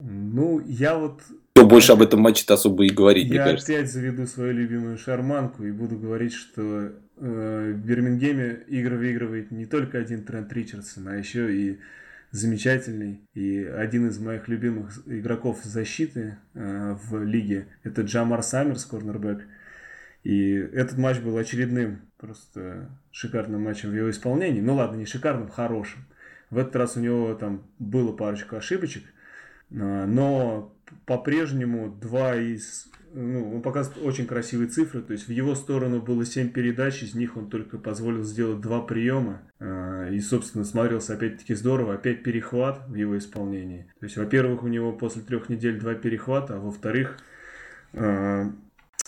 [0.00, 1.22] Ну, я вот
[1.54, 3.72] Кто больше об этом матче-то особо и говорить, мне Я кажется.
[3.72, 9.64] опять заведу свою любимую шарманку и буду говорить, что э, в Бирмингеме игры выигрывает не
[9.64, 11.78] только один Трент Ричардсон, а еще и
[12.30, 17.68] замечательный и один из моих любимых игроков защиты э, в лиге.
[17.82, 19.46] Это Джамар Саммерс, корнербэк.
[20.24, 24.60] И этот матч был очередным просто шикарным матчем в его исполнении.
[24.60, 26.00] Ну ладно, не шикарным, хорошим.
[26.50, 29.04] В этот раз у него там было парочку ошибочек,
[29.70, 30.74] а, но
[31.06, 32.88] по-прежнему два из...
[33.14, 37.14] Ну, он показывает очень красивые цифры, то есть в его сторону было 7 передач, из
[37.14, 42.82] них он только позволил сделать два приема, а, и, собственно, смотрелся опять-таки здорово, опять перехват
[42.88, 43.86] в его исполнении.
[44.00, 47.18] То есть, во-первых, у него после трех недель два перехвата, а во-вторых,
[47.94, 48.52] а,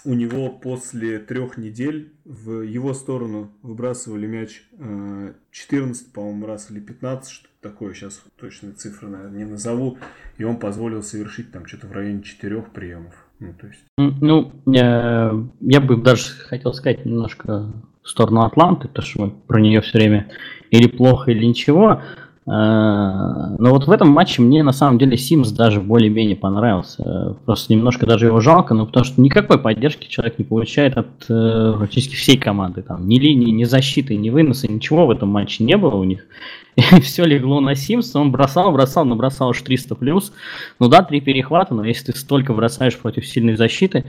[0.05, 6.81] у него после трех недель в его сторону выбрасывали мяч э, 14, по-моему, раз или
[6.81, 9.99] 15, что-то такое, сейчас точные цифры, наверное, не назову,
[10.39, 13.15] и он позволил совершить там что-то в районе четырех приемов.
[13.41, 13.81] Ну, то есть...
[13.99, 17.73] Ну, я, я бы даже хотел сказать немножко
[18.11, 20.27] в сторону Атланты, потому что мы про нее все время
[20.73, 22.01] или плохо, или ничего.
[22.45, 27.37] А, Но вот в этом матче мне на самом деле Симс даже более-менее понравился.
[27.45, 31.75] Просто немножко даже его жалко, но потому что никакой поддержки человек не получает от э,
[31.79, 32.83] практически всей команды.
[32.83, 36.27] Там ни линии, ни защиты, ни выноса, ничего в этом матче не было у них.
[36.75, 40.33] И все легло на Симса, он бросал, бросал, набросал аж 300 плюс.
[40.81, 44.05] Ну да, три перехвата, но если ты столько бросаешь против сильной защиты,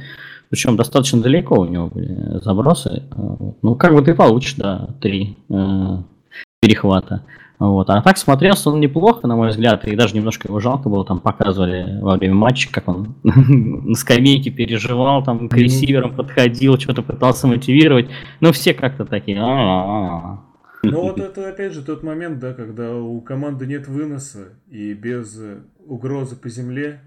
[0.52, 3.04] причем достаточно далеко у него были забросы,
[3.62, 5.98] ну как бы ты получишь, да, три э,
[6.62, 7.24] перехвата.
[7.58, 7.92] Вот.
[7.92, 11.20] А так смотрелся он неплохо, на мой взгляд, и даже немножко его жалко было, там
[11.20, 17.48] показывали во время матча, как он на скамейке переживал, там к ресиверам подходил, что-то пытался
[17.48, 18.10] мотивировать.
[18.40, 19.40] Ну, все как-то такие.
[19.40, 20.42] «А-а-а».
[20.84, 25.40] Ну вот это опять же тот момент, да, когда у команды нет выноса и без
[25.86, 27.02] угрозы по земле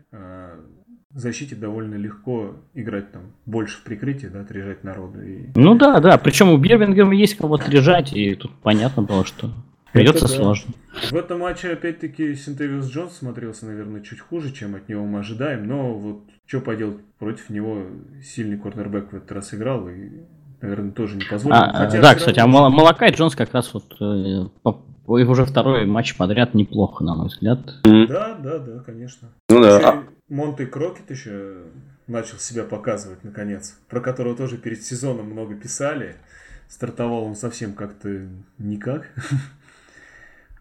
[1.14, 5.22] э, защите довольно легко играть там больше в прикрытии, да, отрежать народу.
[5.22, 5.48] И...
[5.54, 9.50] Ну да, да, причем у Бирмингема есть кого отрежать, и тут понятно было, что
[9.92, 10.42] придется Это да.
[10.42, 10.74] сложно.
[11.10, 15.66] В этом матче опять-таки Синтевиус Джонс смотрелся, наверное, чуть хуже, чем от него мы ожидаем,
[15.66, 17.84] но вот что поделать, против него
[18.22, 20.10] сильный корнербэк в этот раз играл, и
[20.60, 21.56] наверное, тоже не позволит.
[21.58, 25.28] А, Хотя да, кстати, а равно- Мала- Малакай Джонс как раз вот э, по- их
[25.28, 27.60] уже второй матч подряд неплохо, на мой взгляд.
[27.84, 29.28] Да, да, да, конечно.
[29.50, 30.02] Ну да.
[30.30, 31.64] А- Монте Крокет еще
[32.06, 33.78] начал себя показывать, наконец.
[33.88, 36.16] Про которого тоже перед сезоном много писали.
[36.68, 38.08] Стартовал он совсем как-то
[38.58, 39.08] никак.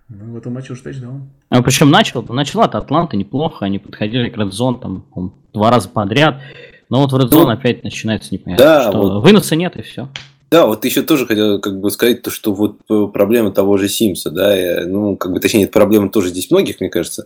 [0.10, 1.30] Ну, в этом матче уж тачдаун.
[1.49, 6.41] А причем начал, начала от Атланты неплохо, они подходили к Zone там два раза подряд.
[6.89, 8.63] Но вот в Zone Ну, опять начинается непонятно.
[8.63, 9.02] да, что.
[9.02, 9.23] вот.
[9.23, 10.10] Выноса нет и все.
[10.52, 13.88] Да, вот еще тоже хотел как бы сказать, то, что вот э, проблема того же
[13.88, 17.26] Симса, да, ну, как бы, точнее, это проблема тоже здесь многих, мне кажется,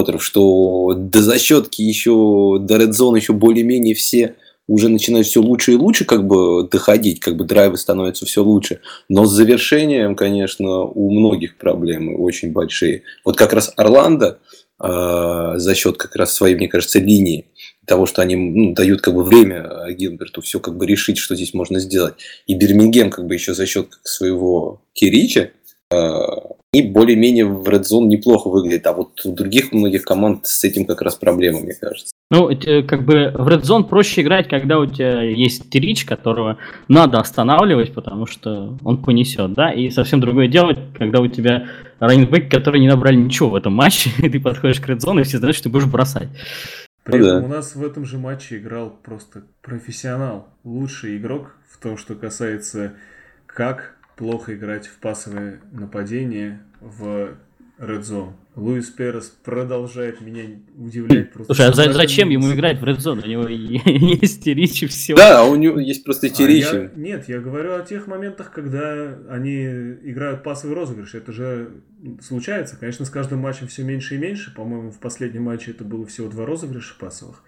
[0.00, 4.36] Уотеров, что до защетки еще, до Zone еще более-менее все
[4.70, 8.80] уже начинают все лучше и лучше как бы доходить, как бы драйвы становятся все лучше.
[9.08, 13.02] Но с завершением, конечно, у многих проблемы очень большие.
[13.24, 14.38] Вот как раз Орландо
[14.80, 17.46] э, за счет как раз своей, мне кажется, линии,
[17.84, 21.52] того, что они ну, дают как бы время Гилберту все как бы решить, что здесь
[21.52, 22.14] можно сделать.
[22.46, 25.50] И Бирмингем как бы еще за счет своего Кирича
[25.90, 26.20] э,
[26.72, 28.86] и более-менее в Red Zone неплохо выглядит.
[28.86, 32.12] А вот у других многих команд с этим как раз проблема, мне кажется.
[32.30, 36.58] Ну, это, как бы в Red Zone проще играть, когда у тебя есть Терич, которого
[36.86, 41.66] надо останавливать, потому что он понесет, да, и совсем другое дело, когда у тебя
[41.98, 45.24] раненбеки, которые не набрали ничего в этом матче, и ты подходишь к Red Zone, и
[45.24, 46.28] все знают, что ты будешь бросать.
[47.02, 47.46] При Ну этом да.
[47.46, 52.92] у нас в этом же матче играл просто профессионал, лучший игрок в том, что касается
[53.46, 57.30] как плохо играть в пасовое нападение в
[57.78, 58.32] Red Zone.
[58.54, 60.42] Луис Перес продолжает меня
[60.76, 61.32] удивлять.
[61.32, 63.24] Просто Слушай, а за- зачем ему играть в Red Zone?
[63.24, 63.46] У него
[64.22, 65.16] есть Терич и все.
[65.16, 66.66] Да, а у него есть просто А Терич.
[66.70, 69.64] я- нет, я говорю о тех моментах, когда они
[70.02, 71.14] играют пасовый розыгрыш.
[71.14, 71.70] Это же
[72.20, 72.76] случается.
[72.78, 74.52] Конечно, с каждым матчем все меньше и меньше.
[74.54, 77.42] По-моему, в последнем матче это было всего два розыгрыша пасовых.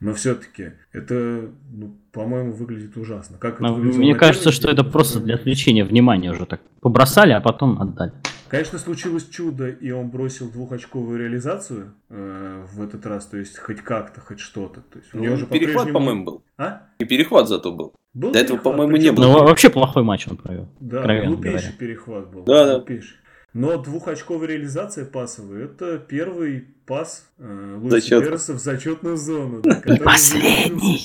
[0.00, 3.36] Но все-таки это, ну, по-моему, выглядит ужасно.
[3.38, 7.40] Как это Ну, Мне кажется, что это просто для отвлечения внимания уже так побросали, а
[7.40, 8.12] потом отдали.
[8.48, 13.26] Конечно, случилось чудо, и он бросил двухочковую реализацию э, в этот раз.
[13.26, 14.80] То есть хоть как-то, хоть что-то.
[14.80, 16.42] То есть у него Ну, же перехват, по-прежнему- по-моему, был.
[16.56, 16.82] А?
[16.98, 17.92] И перехват зато был.
[18.14, 19.24] Был До этого, по-моему, не было.
[19.26, 20.68] Ну, во- вообще плохой матч он провел.
[20.80, 21.72] Да, глупейший говоря.
[21.78, 22.44] перехват был.
[22.44, 22.74] Да, да.
[22.76, 23.16] глупейший.
[23.54, 28.24] Но двухочковая реализация пасовая это первый пас э, Луиса Зачет.
[28.24, 29.62] Переса в зачетную зону.
[29.62, 31.04] да, который последний.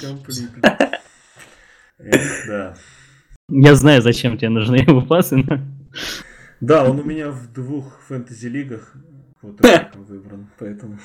[2.00, 2.76] Эх, да.
[3.50, 5.60] Я знаю, зачем тебе нужны его пасы, но...
[6.60, 8.94] Да, он у меня в двух фэнтези-лигах
[9.42, 9.60] вот
[9.96, 11.00] выбран, поэтому...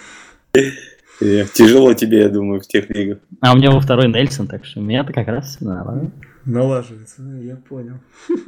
[0.54, 3.18] Э, Тяжело тебе, я думаю, в тех лигах.
[3.40, 6.12] А у меня во второй Нельсон, так что у меня-то как раз нормально.
[6.44, 7.98] Налаживается, да, я понял.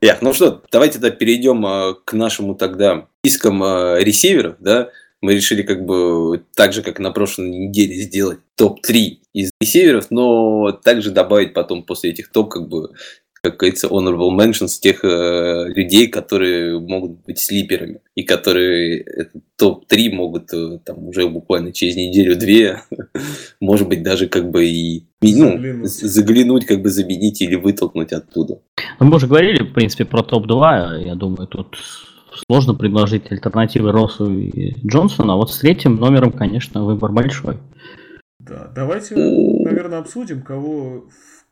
[0.00, 4.90] Эх, ну что, давайте тогда перейдем а, к нашему тогда спискам а, ресиверов, да.
[5.20, 10.70] Мы решили как бы так же, как на прошлой неделе, сделать топ-3 из ресиверов, но
[10.70, 12.90] также добавить потом после этих топ, как бы,
[13.50, 20.10] как говорится, honorable mentions тех э, людей, которые могут быть слиперами и которые этот топ-3
[20.14, 22.82] могут э, там уже буквально через неделю-две,
[23.60, 25.90] может быть, даже как бы и ну, Заглянуть.
[25.90, 28.60] заглянуть, как бы заменить или вытолкнуть оттуда.
[29.00, 31.04] Ну, мы уже говорили, в принципе, про топ-2.
[31.06, 31.76] Я думаю, тут
[32.46, 35.32] сложно предложить альтернативы Россу и Джонсону.
[35.32, 37.58] А вот с третьим номером, конечно, выбор большой.
[38.38, 41.06] Да, давайте, Ну, наверное, обсудим, кого...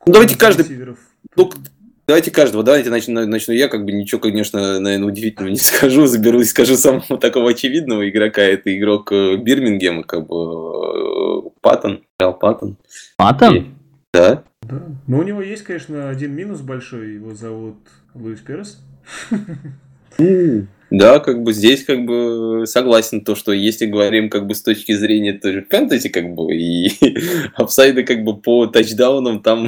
[0.05, 0.65] Ну, давайте каждый-
[1.35, 1.51] Ну,
[2.07, 6.41] давайте каждого, давайте начну, начну я, как бы ничего, конечно, наверное, удивительного не скажу, заберу
[6.41, 12.33] и скажу самого такого очевидного игрока, это игрок э, Бирмингема, как бы э, Паттон, Реал
[12.33, 12.77] Паттон,
[13.17, 13.75] Паттон?
[14.13, 14.43] да.
[14.63, 14.83] Да.
[15.07, 17.13] Но у него есть, конечно, один минус большой.
[17.13, 17.77] Его зовут
[18.13, 18.79] Луис Перес.
[20.89, 24.93] Да, как бы здесь как бы согласен то, что если говорим как бы с точки
[24.93, 26.89] зрения той же фэнтези, как бы и
[27.55, 29.67] апсайда как бы по тачдаунам там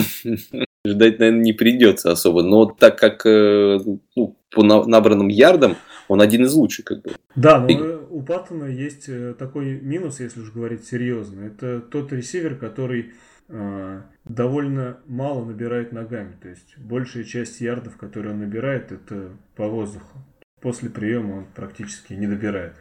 [0.85, 2.43] ждать, наверное, не придется особо.
[2.43, 3.79] Но так как э,
[4.15, 5.75] ну, по на- набранным ярдам
[6.07, 7.11] он один из лучших, как бы.
[7.35, 11.41] Да, но И- э, у Паттона есть э, такой минус, если уж говорить серьезно.
[11.41, 13.11] Это тот ресивер, который
[13.49, 16.35] э, довольно мало набирает ногами.
[16.41, 20.17] То есть большая часть ярдов, которые он набирает, это по воздуху.
[20.61, 22.73] После приема он практически не добирает.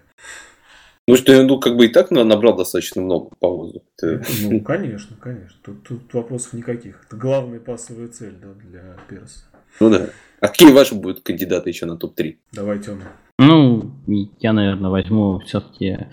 [1.08, 3.84] Ну, что ну, как бы и так на- набрал достаточно много по воздуху.
[4.00, 5.56] Это- Ну, конечно, конечно.
[5.64, 7.02] Тут, тут вопросов никаких.
[7.06, 9.40] Это главная пасовая цель да, для Переса.
[9.80, 10.10] Ну да.
[10.40, 12.36] А какие ваши будут кандидаты еще на топ-3?
[12.52, 13.02] Давайте он.
[13.38, 13.90] Ну,
[14.38, 16.08] я, наверное, возьму все-таки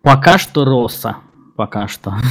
[0.00, 1.16] пока что Росса.
[1.56, 2.14] Пока что.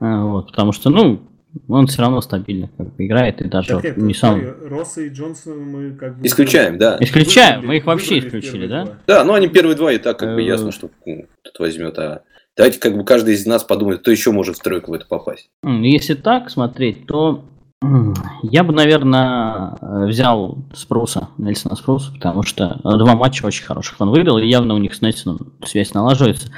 [0.00, 1.20] Вот, потому что, ну,
[1.68, 4.42] он все равно стабильно как бы играет и даже Так не сам...
[4.68, 6.26] Росса и Джонсона мы как бы...
[6.26, 6.96] Исключаем, да.
[7.00, 8.84] Исключаем, выбрали- мы их вообще исключили, да?
[8.84, 8.94] два.
[9.06, 11.98] Да, ну они первые два и так как бы Э, ясно, что ну, тут возьмет.
[11.98, 12.22] А
[12.56, 15.50] давайте как бы каждый из нас подумает, кто еще может в тройку в это попасть.
[15.62, 17.44] Если так смотреть, то
[18.44, 24.38] Я бы, наверное, взял Спруса, Нельсона Спруса, потому что два матча очень хороших он выиграл,
[24.38, 26.48] и явно у них с Нельсоном связь налаживается.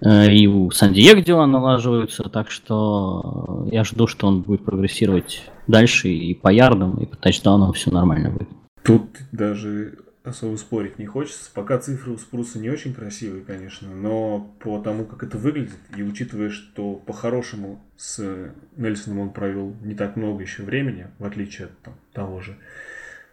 [0.00, 6.08] Э, и у Сан-Диего дела налаживаются, так что я жду, что он будет прогрессировать дальше
[6.08, 8.48] и по ярдам, и по тачдаунам все нормально будет.
[8.82, 11.50] Тут даже особо спорить не хочется.
[11.52, 16.02] Пока цифры у Спруса не очень красивые, конечно, но по тому, как это выглядит, и
[16.02, 21.78] учитывая, что по-хорошему с Нельсоном он провел не так много еще времени, в отличие от
[21.80, 22.56] там, того же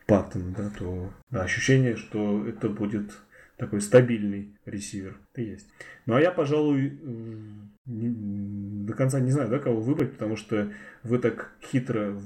[0.07, 3.11] Паттона, да, то да, ощущение, что это будет
[3.57, 5.17] такой стабильный ресивер.
[5.33, 5.67] Это есть.
[6.05, 6.97] Ну а я, пожалуй,
[7.85, 10.71] не, до конца не знаю, да, кого выбрать, потому что
[11.03, 12.19] вы так хитро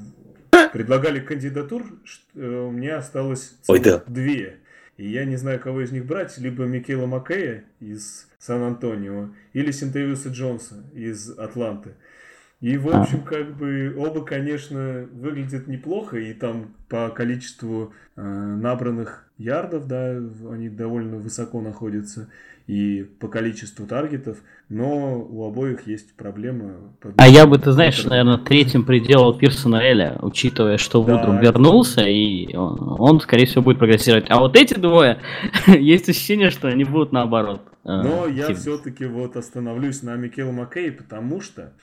[0.74, 4.04] предлагали кандидатур, что э, у меня осталось Ой, да.
[4.08, 4.58] две.
[4.98, 10.30] И я не знаю, кого из них брать, либо Микейла Маккея из Сан-Антонио, или Синтевиуса
[10.30, 11.92] Джонса из Атланты.
[12.60, 19.29] И, в общем, как бы оба, конечно, выглядят неплохо, и там по количеству э, набранных
[19.40, 20.12] ярдов, да,
[20.52, 22.30] они довольно высоко находятся,
[22.68, 24.38] и по количеству таргетов,
[24.70, 26.76] но у обоих есть проблема.
[27.18, 32.02] А я бы, ты знаешь, наверное, третьим приделал Пирсона Эля, учитывая, что да, Вудрум вернулся,
[32.02, 34.26] и он, он, скорее всего, будет прогрессировать.
[34.30, 35.20] А вот эти двое,
[35.68, 37.62] есть ощущение, что они будут наоборот.
[37.86, 41.74] Э, но я все-таки вот остановлюсь на Микелу Маккей, потому что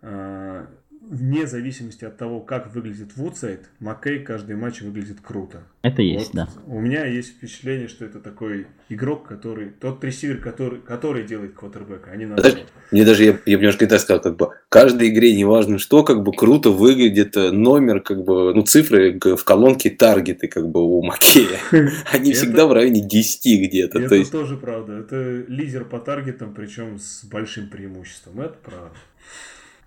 [0.00, 0.66] а,
[1.08, 5.62] вне зависимости от того, как выглядит Вудсайд, Маккей каждый матч выглядит круто.
[5.82, 6.48] Это есть, вот да.
[6.66, 12.10] У меня есть впечатление, что это такой игрок, который, тот ресивер, который, который делает квотербека,
[12.10, 12.66] а не наоборот.
[12.90, 16.32] Мне даже, я, я немножко так сказал, как бы, каждой игре, неважно что, как бы
[16.32, 21.58] круто выглядит э, номер, как бы, ну, цифры в колонке таргеты, как бы, у Макея.
[22.12, 24.00] Они всегда в районе 10 где-то.
[24.00, 24.94] Это тоже правда.
[24.94, 28.40] Это лидер по таргетам, причем с большим преимуществом.
[28.40, 28.96] Это правда.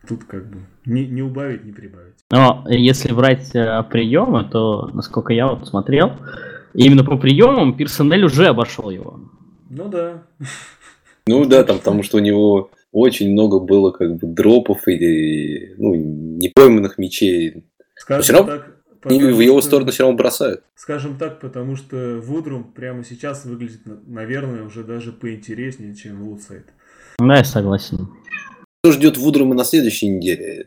[0.07, 2.15] Тут как бы не, не убавить, не прибавить.
[2.31, 6.13] Но если брать э, приемы, то, насколько я вот смотрел,
[6.73, 9.19] именно по приемам Персонель уже обошел его.
[9.69, 10.23] Ну да.
[11.27, 15.93] Ну да, там, потому что у него очень много было как бы дропов и ну,
[15.95, 17.65] непойманных мечей.
[17.95, 18.51] Скажем все равно
[19.01, 20.63] так, в его сторону все равно бросают.
[20.75, 26.65] Скажем так, потому что Вудрум прямо сейчас выглядит, наверное, уже даже поинтереснее, чем Вудсайд.
[27.19, 28.09] Да, я согласен.
[28.84, 30.65] Что ждет Вудрума на следующей неделе?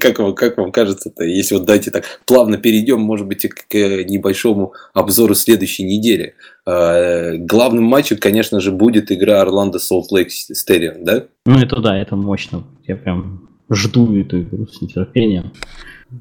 [0.00, 4.72] Как вам, как вам кажется-то, если вот дайте так плавно перейдем, может быть, к небольшому
[4.94, 6.34] обзору следующей недели.
[6.66, 11.26] А, главным матчем, конечно же, будет игра Орландо Солт Лейк Стерион, да?
[11.44, 12.64] Ну это да, это мощно.
[12.86, 15.52] Я прям жду эту игру с нетерпением.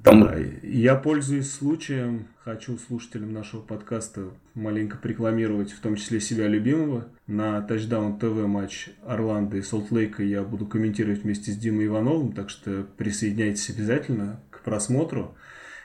[0.04, 0.24] Там...
[0.24, 7.08] Да, я пользуюсь случаем, хочу слушателям нашего подкаста маленько рекламировать, в том числе себя любимого.
[7.28, 12.49] На Touchdown ТВ матч Орландо и Солт-Лейка я буду комментировать вместе с Димой Ивановым, так
[12.49, 15.36] что присоединяйтесь обязательно к просмотру.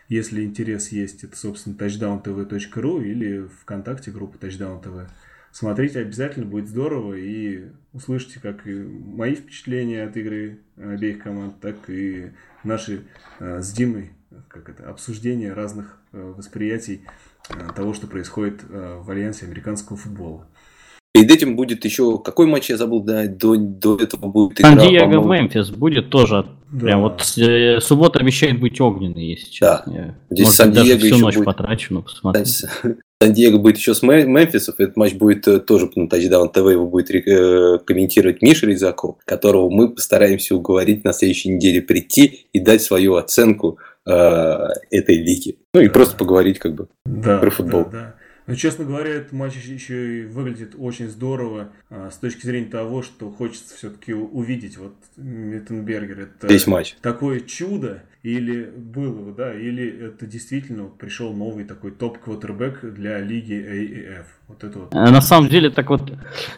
[0.09, 5.09] Если интерес есть, это, собственно, touchdowntv.ru или ВКонтакте группа Touchdown TV.
[5.59, 11.77] Смотрите обязательно, будет здорово, и услышите как и мои впечатления от игры обеих команд, так
[11.89, 12.33] и
[12.63, 13.05] наши
[13.41, 14.11] э, с Димой
[14.49, 17.07] как это, обсуждения разных э, восприятий
[17.49, 20.47] э, того, что происходит э, в альянсе американского футбола.
[21.15, 22.19] Перед этим будет еще...
[22.19, 23.03] Какой матч я забыл?
[23.03, 26.45] Да, до, до этого будет игра, Сан-Диего Мемфис будет тоже.
[26.71, 26.81] Да.
[26.81, 29.83] Прям вот э, суббота обещает быть огненной, если честно.
[29.87, 30.15] Да.
[30.29, 31.47] Здесь Сан-Диего всю ночь будет...
[31.47, 32.45] потрачу, но посмотрим.
[33.23, 34.75] Сан-Диего будет еще с Мемфисом.
[34.77, 36.71] Этот матч будет э, тоже на Touchdown ТВ.
[36.71, 42.61] Его будет э, комментировать Миша Резаков, которого мы постараемся уговорить на следующей неделе прийти и
[42.61, 44.11] дать свою оценку э,
[44.91, 45.57] этой лиги.
[45.73, 45.93] Ну и да.
[45.93, 47.85] просто поговорить как бы да, про футбол.
[47.85, 48.15] Да, да.
[48.47, 53.03] Но, честно говоря, этот матч еще и выглядит очень здорово а, с точки зрения того,
[53.03, 56.21] что хочется все-таки увидеть вот Миттенбергер.
[56.21, 56.95] Это Весь матч.
[57.03, 64.27] такое чудо, или было, да, или это действительно пришел новый такой топ-квотербек для лиги AAF.
[64.49, 64.93] Вот это вот.
[64.93, 66.03] На самом деле, так вот,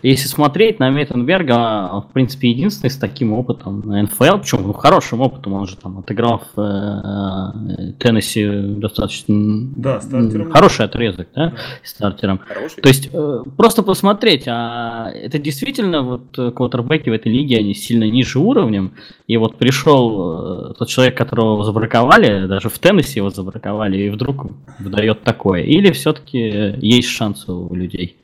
[0.03, 4.73] если смотреть на Меттенберга, он, в принципе, единственный с таким опытом на НФЛ, причем ну,
[4.75, 8.47] хорошим опытом, он же там отыграл в э, Теннесси
[8.77, 9.35] достаточно
[9.77, 10.51] да, стартером.
[10.51, 11.57] хороший отрезок, да, да.
[11.83, 12.41] стартером.
[12.47, 12.83] Хороший.
[12.83, 18.05] То есть, э, просто посмотреть, а это действительно вот квотербеки в этой лиге, они сильно
[18.05, 18.93] ниже уровнем,
[19.27, 24.47] и вот пришел э, тот человек, которого забраковали, даже в Теннесси его забраковали, и вдруг
[24.79, 25.63] выдает такое.
[25.63, 26.39] Или все-таки
[26.79, 28.17] есть шанс у людей.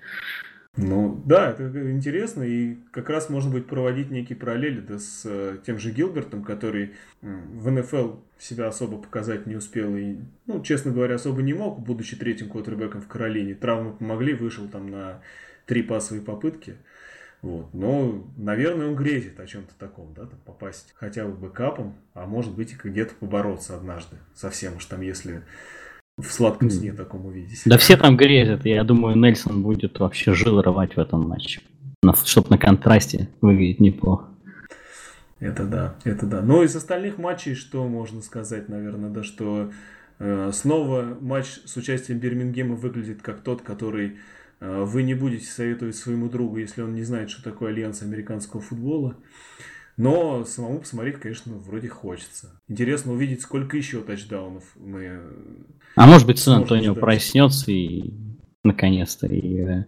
[0.76, 5.59] Ну да, это интересно, и как раз можно будет проводить некие параллели да, с э,
[5.64, 10.16] тем же Гилбертом, который в НФЛ себя особо показать не успел и,
[10.47, 13.55] ну, честно говоря, особо не мог, будучи третьим квотербеком в Каролине.
[13.55, 15.20] Травмы помогли, вышел там на
[15.66, 16.74] три пасовые попытки.
[17.45, 17.74] Вот.
[17.74, 22.55] Но, наверное, он грезит о чем-то таком, да, там попасть хотя бы бэкапом, а может
[22.55, 24.16] быть и где-то побороться однажды.
[24.34, 25.42] Совсем уж там, если
[26.16, 27.61] в сладком сне таком увидеть.
[27.66, 28.64] Да все там грезят.
[28.64, 31.61] Я думаю, Нельсон будет вообще жил рвать в этом матче.
[32.24, 34.30] Чтобы на контрасте выглядеть неплохо.
[35.38, 36.40] Это да, это да.
[36.40, 39.70] Но из остальных матчей, что можно сказать, наверное, да, что
[40.18, 44.16] э, снова матч с участием Бирмингема выглядит как тот, который
[44.61, 49.17] вы не будете советовать своему другу, если он не знает, что такое альянс американского футбола.
[49.97, 52.61] Но самому посмотреть, конечно, вроде хочется.
[52.67, 55.21] Интересно увидеть, сколько еще тачдаунов мы...
[55.95, 58.13] А может быть, Сан-Антонио проснется и
[58.65, 59.85] наконец-то и э,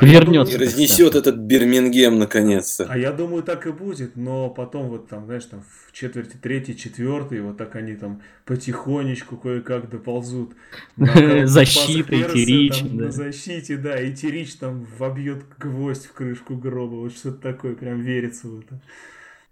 [0.00, 0.56] а вернется.
[0.56, 2.86] И разнесет этот Бирмингем наконец-то.
[2.88, 6.76] А я думаю, так и будет, но потом вот там, знаешь, там в четверти, третий,
[6.76, 10.54] четвертый, вот так они там потихонечку кое-как доползут.
[10.96, 12.82] Защита, и Терич.
[12.82, 18.00] На защите, да, и Терич там вобьет гвоздь в крышку гроба, вот что-то такое, прям
[18.00, 18.80] верится в это.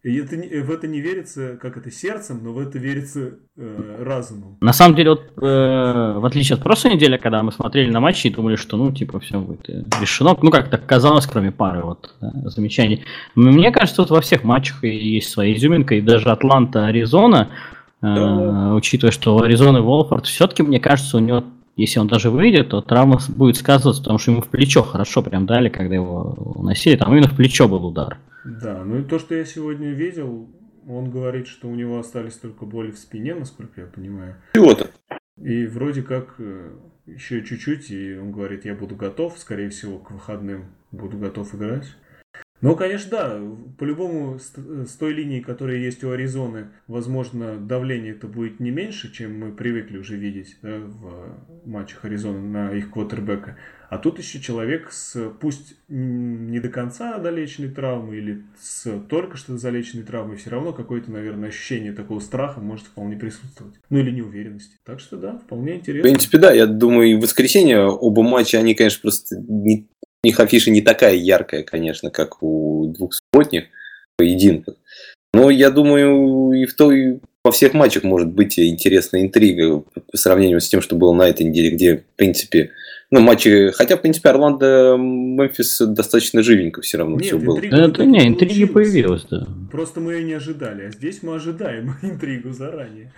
[0.02, 4.56] И это, в это не верится, как это, сердцем, но в это верится э, разумом.
[4.60, 8.26] На самом деле, вот, э, в отличие от прошлой недели, когда мы смотрели на матчи
[8.26, 12.16] и думали, что, ну, типа, все будет э, решено, ну, как-то казалось, кроме пары вот
[12.20, 13.04] да, замечаний.
[13.36, 17.50] Мне кажется, тут во всех матчах есть своя изюминка, и даже Атланта, Аризона,
[18.00, 18.74] э, да.
[18.74, 21.44] учитывая, что у Аризоны Волфорд, все-таки, мне кажется, у него
[21.76, 25.46] если он даже выйдет, то травма будет сказываться, потому что ему в плечо хорошо прям
[25.46, 28.18] дали, когда его уносили, там именно в плечо был удар.
[28.44, 30.50] Да, ну и то, что я сегодня видел,
[30.86, 34.36] он говорит, что у него остались только боли в спине, насколько я понимаю.
[34.54, 34.90] Чего-то.
[35.40, 36.76] И вроде как э,
[37.06, 41.86] еще чуть-чуть, и он говорит, я буду готов, скорее всего, к выходным буду готов играть.
[42.60, 43.40] Ну, конечно, да,
[43.76, 49.12] по-любому с, с той линии, которая есть у Аризоны, возможно, давление это будет не меньше,
[49.12, 53.56] чем мы привыкли уже видеть да, в матчах Аризоны на их квотербека.
[53.92, 59.58] А тут еще человек с, пусть не до конца долеченной травмой или с только что
[59.58, 63.74] залеченной травмой, все равно какое-то, наверное, ощущение такого страха может вполне присутствовать.
[63.90, 64.78] Ну или неуверенности.
[64.86, 66.08] Так что да, вполне интересно.
[66.08, 69.86] В принципе, да, я думаю, в воскресенье оба матча, они, конечно, просто не
[70.24, 73.64] у них афиша не такая яркая, конечно, как у двух субботних
[74.16, 74.76] поединков.
[75.34, 80.62] Но я думаю, и в той, во всех матчах может быть интересная интрига по сравнению
[80.62, 82.70] с тем, что было на этой неделе, где, в принципе,
[83.12, 87.58] ну, матчи, хотя, в принципе, Орландо, Мемфис достаточно живенько все равно Нет, все было.
[87.58, 89.46] Это, не, интриги появилась, да.
[89.70, 93.12] Просто мы ее не ожидали, а здесь мы ожидаем интригу заранее.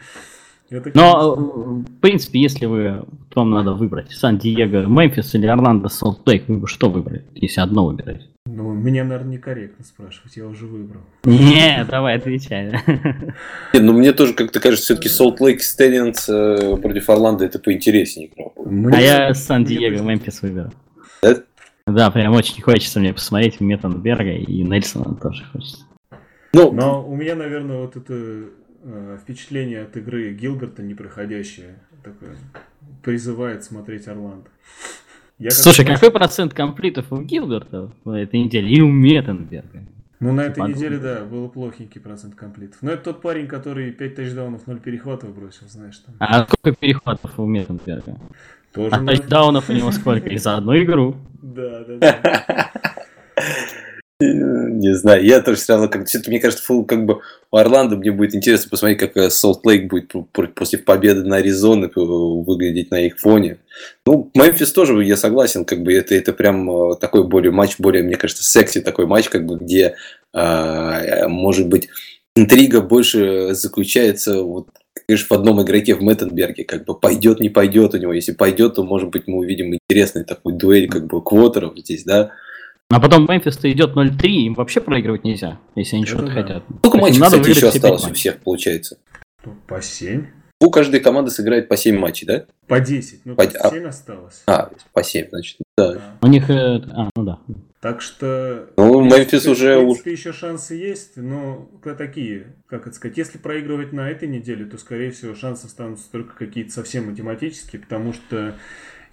[0.70, 3.04] Это, Но, в принципе, если вы,
[3.34, 8.28] вам надо выбрать Сан-Диего, Мемфис или Орландо, Солт-Лейк, вы бы что выбрали, если одно выбирать?
[8.46, 11.02] Ну, меня, наверное, некорректно спрашивать, я уже выбрал.
[11.24, 12.72] Не, давай отвечай.
[13.72, 16.26] Не, ну мне тоже как-то кажется, все-таки Солт Лейк Стэнниенс
[16.80, 18.30] против Орландо это поинтереснее.
[18.92, 20.72] А я Сан-Диего, Мемфис выберу.
[21.86, 22.10] Да?
[22.10, 25.84] Прям очень хочется мне посмотреть Меттенберга и Нельсона тоже хочется.
[26.54, 28.44] Ну, Но у меня, наверное, вот это
[28.86, 31.76] Э, впечатление от игры Гилберта непроходящее.
[32.02, 32.36] Такое
[33.02, 34.50] призывает смотреть Орландо.
[35.38, 39.84] Я Слушай, как какой процент комплитов у Гилберта в этой неделе и у Меттенберга?
[40.20, 42.78] Ну, на этой неделе, да, был плохенький процент комплитов.
[42.82, 45.98] Но это тот парень, который 5 тачдаунов, 0 перехватов бросил, знаешь.
[45.98, 46.14] Там.
[46.18, 48.18] А сколько перехватов у Меттенберга?
[48.74, 50.28] Тоже а тачдаунов у него сколько?
[50.28, 51.16] И за одну игру.
[51.42, 52.72] Да, да, да.
[54.20, 57.96] Не знаю, я тоже все равно, как все мне кажется, фу, как бы у Орландо
[57.96, 60.12] мне будет интересно посмотреть, как Солт Лейк будет
[60.54, 61.90] после победы на Аризону
[62.44, 63.58] выглядеть на их фоне.
[64.06, 68.04] Ну, Мемфис тоже, я согласен, как бы это, это прям э, такой более матч, более,
[68.04, 69.96] мне кажется, секси такой матч, как бы, где,
[70.32, 71.88] э, может быть,
[72.36, 74.68] интрига больше заключается вот
[75.06, 78.12] конечно, в одном игроке в Мэттенберге, как бы пойдет, не пойдет у него.
[78.12, 82.30] Если пойдет, то, может быть, мы увидим интересный такой дуэль, как бы, квотеров здесь, да.
[82.90, 86.64] А потом Мемфис-то идет 0-3, им вообще проигрывать нельзя, если они что-то хотят.
[86.78, 88.98] Сколько матчей, надо кстати, еще осталось у всех, получается?
[89.44, 90.26] Ну, по 7.
[90.60, 92.46] У каждой команды сыграет по 7 матчей, да?
[92.68, 93.88] По 10, ну по 7 а...
[93.88, 94.42] осталось.
[94.46, 95.94] А, по 7, значит, да.
[95.94, 96.00] да.
[96.22, 97.38] У них, э, а, ну да.
[97.80, 98.70] Так что...
[98.78, 99.76] Ну, Мемфис уже...
[99.76, 101.68] В принципе, еще шансы есть, но
[101.98, 106.34] такие, как это сказать, если проигрывать на этой неделе, то, скорее всего, шансы останутся только
[106.34, 108.54] какие-то совсем математические, потому что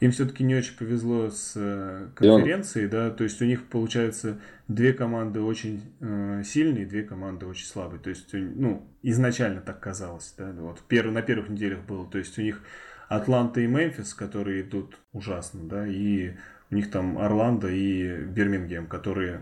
[0.01, 4.93] им все-таки не очень повезло с э, конференцией, да, то есть у них получается две
[4.93, 10.51] команды очень э, сильные, две команды очень слабые, то есть, ну, изначально так казалось, да,
[10.53, 12.63] вот перв, на первых неделях было, то есть у них
[13.09, 16.31] Атланта и Мемфис, которые идут ужасно, да, и
[16.71, 19.41] у них там Орландо и Бирмингем, которые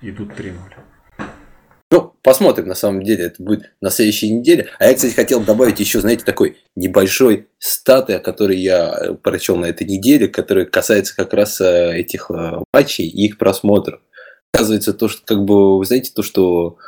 [0.00, 0.54] идут 3-0.
[2.32, 4.70] Посмотрим, на самом деле, это будет на следующей неделе.
[4.78, 9.66] А я, кстати, хотел добавить еще, знаете, такой небольшой статы, который я э, прочел на
[9.66, 14.00] этой неделе, который касается как раз э, этих э, матчей и их просмотров.
[14.50, 16.78] оказывается, то, что, как бы, вы знаете, то, что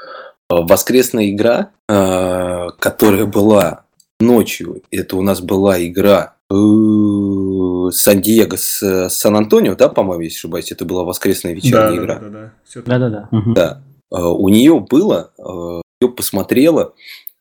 [0.48, 3.84] воскресная игра, которая была
[4.20, 11.04] ночью, это у нас была игра Сан-Диего с Сан-Антонио, да, по-моему, если ошибаюсь, это была
[11.04, 12.14] воскресная вечерняя да, игра.
[12.14, 12.52] Да, да, да.
[12.64, 12.88] Всё так.
[12.88, 13.28] Да-да-да.
[13.30, 13.52] Мгм.
[13.52, 13.82] Да.
[14.14, 16.94] Э, У нее было, э, ее посмотрело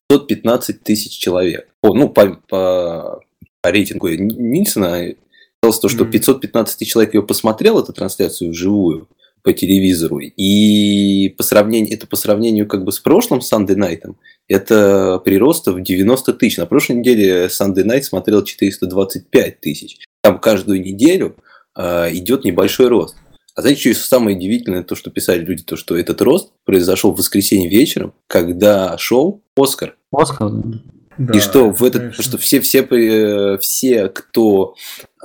[0.10, 1.68] 515 тысяч человек.
[1.82, 3.20] О, ну, по, по-
[3.62, 5.14] по рейтингу Нильсона
[5.62, 6.12] сказалось то, что Мгм.
[6.12, 9.08] 515 тысяч человек ее посмотрел, эту трансляцию вживую
[9.44, 10.20] по телевизору.
[10.20, 14.02] И по сравнению, это по сравнению как бы с прошлым Sunday Night,
[14.48, 16.58] это прирост в 90 тысяч.
[16.58, 20.00] На прошлой неделе Sunday Night смотрел 425 тысяч.
[20.22, 21.36] Там каждую неделю
[21.78, 23.16] э, идет небольшой рост.
[23.56, 27.18] А знаете, что самое удивительное, то, что писали люди, то, что этот рост произошел в
[27.18, 29.96] воскресенье вечером, когда шел Оскар.
[30.12, 30.80] Оскар, да.
[31.18, 32.24] Да, и что в этот, конечно.
[32.24, 34.74] что все, все, э, все, кто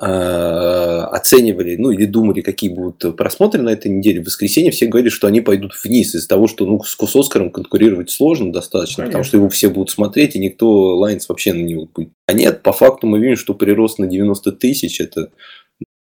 [0.01, 5.09] э, оценивали, ну или думали, какие будут просмотры на этой неделе, в воскресенье все говорили,
[5.09, 9.23] что они пойдут вниз из-за того, что ну, с с Оскаром конкурировать сложно достаточно, потому
[9.23, 9.29] Конечно.
[9.29, 12.11] что его все будут смотреть, и никто Лайнс вообще на него будет.
[12.27, 15.31] А нет, по факту мы видим, что прирост на 90 тысяч, это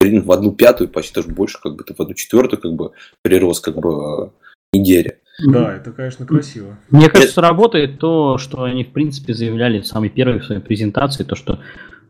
[0.01, 2.91] в одну пятую, почти даже больше, как бы, это в одну четвертую, как бы,
[3.21, 4.29] прирост, как бы, э,
[4.73, 5.19] недели.
[5.45, 6.77] Да, это, конечно, красиво.
[6.89, 11.35] Мне кажется, работает то, что они, в принципе, заявляли в самой первой своей презентации, то,
[11.35, 11.59] что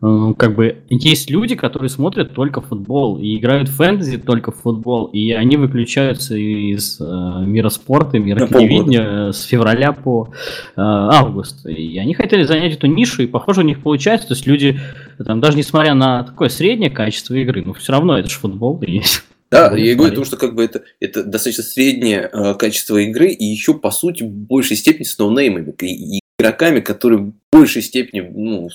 [0.02, 5.06] как бы есть люди, которые смотрят только футбол и играют в фэнтези только в футбол,
[5.06, 8.68] и они выключаются из э, мира спорта, мира На полгода.
[8.68, 11.66] телевидения с февраля по э, август.
[11.66, 14.28] И они хотели занять эту нишу, и похоже у них получается.
[14.28, 14.80] То есть люди,
[15.24, 18.80] там, даже несмотря на такое среднее качество игры, но все равно это же футбол.
[18.82, 19.02] И...
[19.52, 20.10] Да, Ну, я говорю, смотри.
[20.10, 24.24] потому что как бы это, это достаточно среднее э, качество игры, и еще, по сути,
[24.24, 28.70] в большей степени с ноунеймами, и, и игроками, которые в большей степени, ну,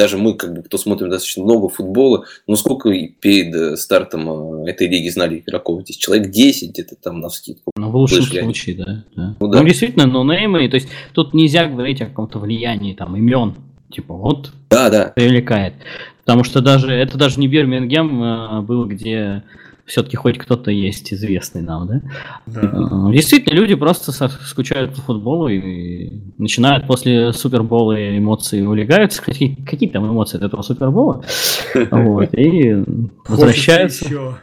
[0.00, 2.90] даже мы, как бы, кто смотрим достаточно много футбола, ну, сколько
[3.20, 5.82] перед э, стартом э, этой лиги знали игроков?
[5.82, 7.70] Здесь человек 10 где-то там на вскидку.
[7.76, 9.04] Ну, в лучшем Слышали случае, да.
[9.14, 9.36] да.
[9.38, 9.62] Ну Ну, да.
[9.62, 13.56] действительно, ноунеймы, то есть тут нельзя говорить о каком-то влиянии, там, имен.
[13.90, 15.12] Типа, вот, Да, да.
[15.14, 15.74] привлекает.
[16.24, 19.42] Потому что даже, это даже не Бирмингем э, был, где
[19.90, 22.02] все-таки хоть кто-то есть известный нам, да?
[22.46, 22.60] Да.
[22.62, 29.20] Э, Действительно, люди просто скучают по футболу и начинают после Супербола эмоции улегаются.
[29.20, 31.24] Какие, какие там эмоции от этого Супербола?
[31.90, 32.84] Вот, и
[33.28, 34.04] возвращаются.
[34.04, 34.36] Хочется еще.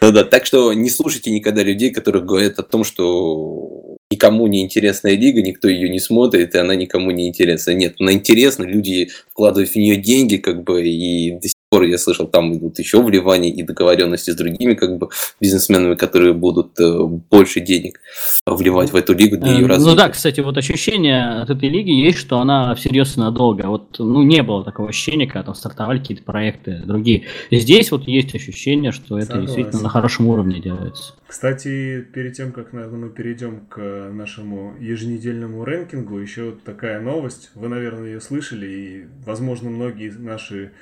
[0.00, 0.24] Да, да.
[0.24, 5.42] Так что не слушайте никогда людей, которые говорят о том, что никому не интересная лига,
[5.42, 7.72] никто ее не смотрит, и она никому не интересна.
[7.72, 11.38] Нет, она интересна, люди вкладывают в нее деньги, как бы, и
[11.70, 15.08] пор я слышал, там идут еще вливания и договоренности с другими, как бы,
[15.40, 18.00] бизнесменами, которые будут э, больше денег
[18.44, 19.90] вливать в эту лигу для ее развития.
[19.90, 23.68] Ну да, кстати, вот ощущение от этой лиги есть, что она всерьез и надолго.
[23.68, 27.26] Вот, ну, не было такого ощущения, когда там стартовали какие-то проекты другие.
[27.52, 29.46] Здесь вот есть ощущение, что это Согласен.
[29.46, 31.14] действительно на хорошем уровне делается.
[31.28, 33.78] Кстати, перед тем, как наверное, мы перейдем к
[34.12, 37.52] нашему еженедельному рэнкингу, еще такая новость.
[37.54, 40.72] Вы, наверное, ее слышали, и, возможно, многие наши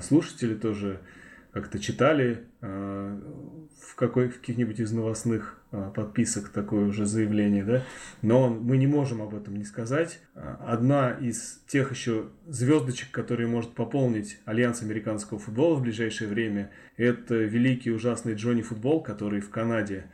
[0.00, 1.00] слушатели тоже
[1.52, 3.20] как-то читали э,
[3.80, 7.82] в, какой, в каких-нибудь из новостных э, подписок такое уже заявление, да?
[8.22, 10.20] Но мы не можем об этом не сказать.
[10.34, 16.70] Э, Одна из тех еще звездочек, которые может пополнить Альянс американского футбола в ближайшее время,
[16.96, 20.04] это великий ужасный Джонни Футбол, который в Канаде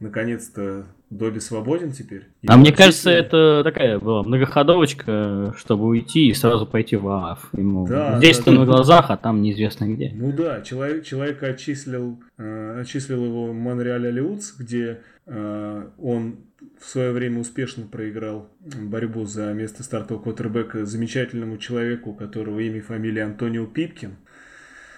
[0.00, 2.24] наконец-то Добби свободен теперь.
[2.48, 3.26] А Его мне кажется, отчислили.
[3.26, 7.50] это такая была многоходовочка, чтобы уйти и сразу пойти в ААФ.
[7.52, 8.58] Ему Да, здесь-то да, да.
[8.58, 10.10] на глазах, а там неизвестно где.
[10.12, 16.38] Ну да, человек, человека отчислил, э, отчислил его Монреаль Алиутс, где э, он
[16.80, 22.80] в свое время успешно проиграл борьбу за место стартового квотербека замечательному человеку, которого имя и
[22.80, 24.16] фамилия Антонио Пипкин.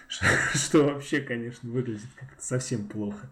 [0.54, 3.28] Что вообще, конечно, выглядит как-то совсем плохо.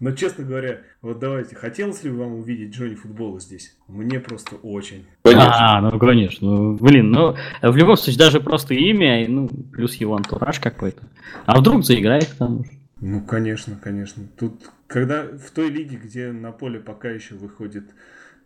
[0.00, 3.76] Но, честно говоря, вот давайте, хотелось ли вам увидеть Джонни Футбола здесь?
[3.88, 5.06] Мне просто очень.
[5.22, 5.76] Конечно.
[5.76, 6.48] А, ну конечно.
[6.48, 11.02] Ну, блин, ну в любом случае даже просто имя, и, ну, плюс его антураж какой-то.
[11.46, 12.70] А вдруг заиграет к тому же?
[13.00, 14.24] Ну, конечно, конечно.
[14.38, 17.84] Тут, когда в той лиге, где на поле пока еще выходят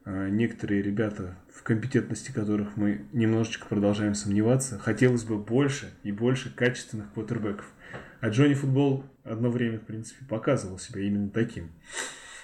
[0.05, 6.55] э, некоторые ребята, в компетентности которых мы немножечко продолжаем сомневаться, хотелось бы больше и больше
[6.55, 7.67] качественных квотербеков.
[8.21, 11.71] А Джонни Футбол одно время, в принципе, показывал себя именно таким.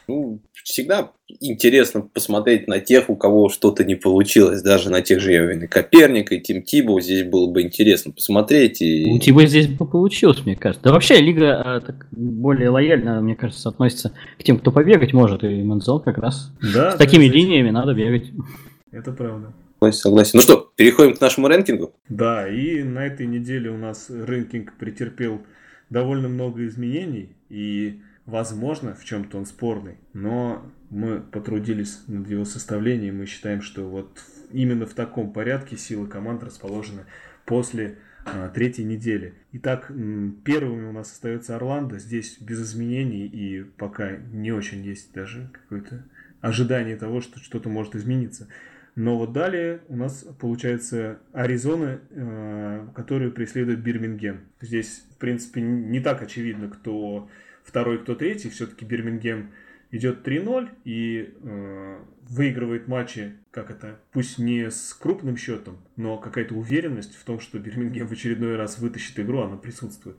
[0.09, 5.37] Ну, всегда интересно посмотреть на тех, у кого что-то не получилось, даже на тех же
[5.37, 6.99] Эвина Коперника и Тим Тибо.
[6.99, 8.81] Здесь было бы интересно посмотреть.
[8.81, 9.05] И...
[9.11, 10.83] У тебя здесь бы получилось, мне кажется.
[10.85, 15.45] Да вообще лига э, так более лояльно, мне кажется, относится к тем, кто побегать может.
[15.45, 18.31] И Манзел как раз Да, с такими да, линиями надо бегать.
[18.91, 19.53] Это правда.
[19.93, 20.33] Согласен.
[20.35, 21.95] Ну что, переходим к нашему рэнкингу.
[22.09, 25.43] Да, и на этой неделе у нас рынкинг претерпел
[25.89, 33.19] довольно много изменений, и возможно, в чем-то он спорный, но мы потрудились над его составлением,
[33.19, 34.21] мы считаем, что вот
[34.51, 37.05] именно в таком порядке силы команд расположены
[37.47, 39.35] после а, третьей недели.
[39.53, 39.91] Итак,
[40.45, 41.99] первыми у нас остается Орландо.
[41.99, 46.05] Здесь без изменений и пока не очень есть даже какое-то
[46.41, 48.49] ожидание того, что что-то может измениться.
[48.99, 54.41] Но вот далее у нас получается Аризона, э, которую преследует Бирмингем.
[54.61, 57.29] Здесь, в принципе, не так очевидно, кто
[57.63, 58.51] второй, кто третий.
[58.51, 59.53] Все-таки Бирмингем
[59.93, 66.57] идет 3-0 и э, выигрывает матчи, как это, пусть не с крупным счетом, но какая-то
[66.57, 70.17] уверенность в том, что Бирмингем в очередной раз вытащит игру, она присутствует.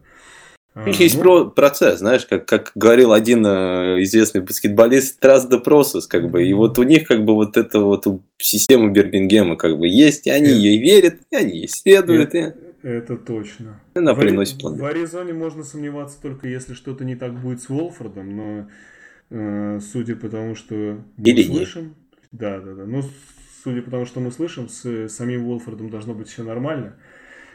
[0.75, 5.63] У них есть ну, процесс, знаешь, как, как говорил один э, известный баскетболист, trust the
[5.63, 8.05] process, как бы, и вот у них как бы вот эта вот
[8.37, 12.35] система Бирмингема как бы есть, и они ей верят, и они ей следуют.
[12.35, 12.87] Это, и...
[12.87, 13.81] это точно.
[13.95, 14.81] Она в, приносит плоды.
[14.81, 18.69] В Аризоне можно сомневаться только если что-то не так будет с Волфордом, но
[19.31, 21.83] э, судя по тому, что мы Или слышим...
[21.83, 21.93] Нет.
[22.31, 22.85] Да, да, да.
[22.85, 23.03] Но
[23.63, 26.95] судя по тому, что мы слышим, с самим Волфордом должно быть все нормально.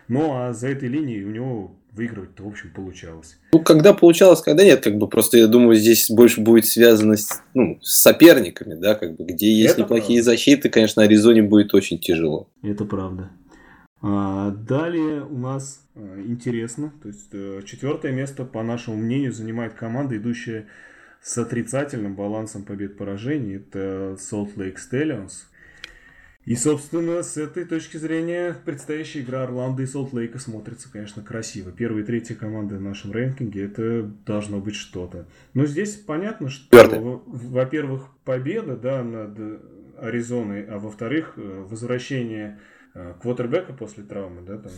[0.09, 3.39] Ну, а за этой линией у него выигрывать-то, в общем, получалось.
[3.53, 7.43] Ну, когда получалось, когда нет, как бы просто, я думаю, здесь больше будет связано с,
[7.55, 10.31] ну, с соперниками, да, как бы, где есть Это неплохие правда.
[10.31, 12.49] защиты, конечно, Аризоне будет очень тяжело.
[12.63, 13.31] Это правда.
[14.03, 19.75] А, далее у нас а, интересно, то есть э, четвертое место, по нашему мнению, занимает
[19.75, 20.67] команда, идущая
[21.23, 23.57] с отрицательным балансом побед-поражений.
[23.57, 25.47] Это Salt Lake Stallions.
[26.45, 31.73] И, собственно, с этой точки зрения предстоящая игра Орландо и Солт-Лейка смотрится, конечно, красиво.
[31.73, 35.27] Первые и третья команды в нашем рейтинге это должно быть что-то.
[35.55, 39.39] Но здесь понятно, что, во-первых, победа да, над
[39.99, 42.59] Аризоной, а во-вторых, э, возвращение
[42.95, 44.43] э, квотербека после травмы.
[44.43, 44.73] Да, там,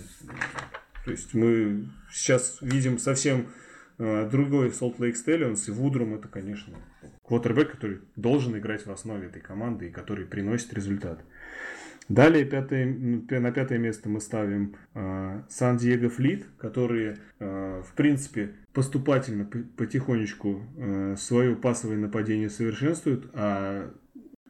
[1.05, 3.47] то есть мы сейчас видим совсем
[3.99, 6.77] э, другой Salt Lake Stallions, и Вудрум это, конечно,
[7.25, 11.25] квотербек, который должен играть в основе этой команды и который приносит результат.
[12.09, 19.45] Далее пятое, на пятое место мы ставим э, Сан-Диего Флит, которые, э, в принципе, поступательно,
[19.45, 23.93] потихонечку э, свое пасовое нападение совершенствуют, а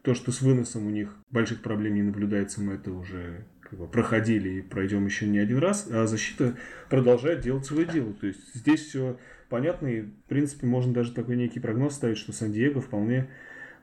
[0.03, 3.87] то, что с выносом у них больших проблем не наблюдается, мы это уже как бы,
[3.87, 6.55] проходили и пройдем еще не один раз, а защита
[6.89, 8.13] продолжает делать свое дело.
[8.13, 9.17] То есть здесь все
[9.49, 13.29] понятно, и, в принципе, можно даже такой некий прогноз ставить, что Сан-Диего вполне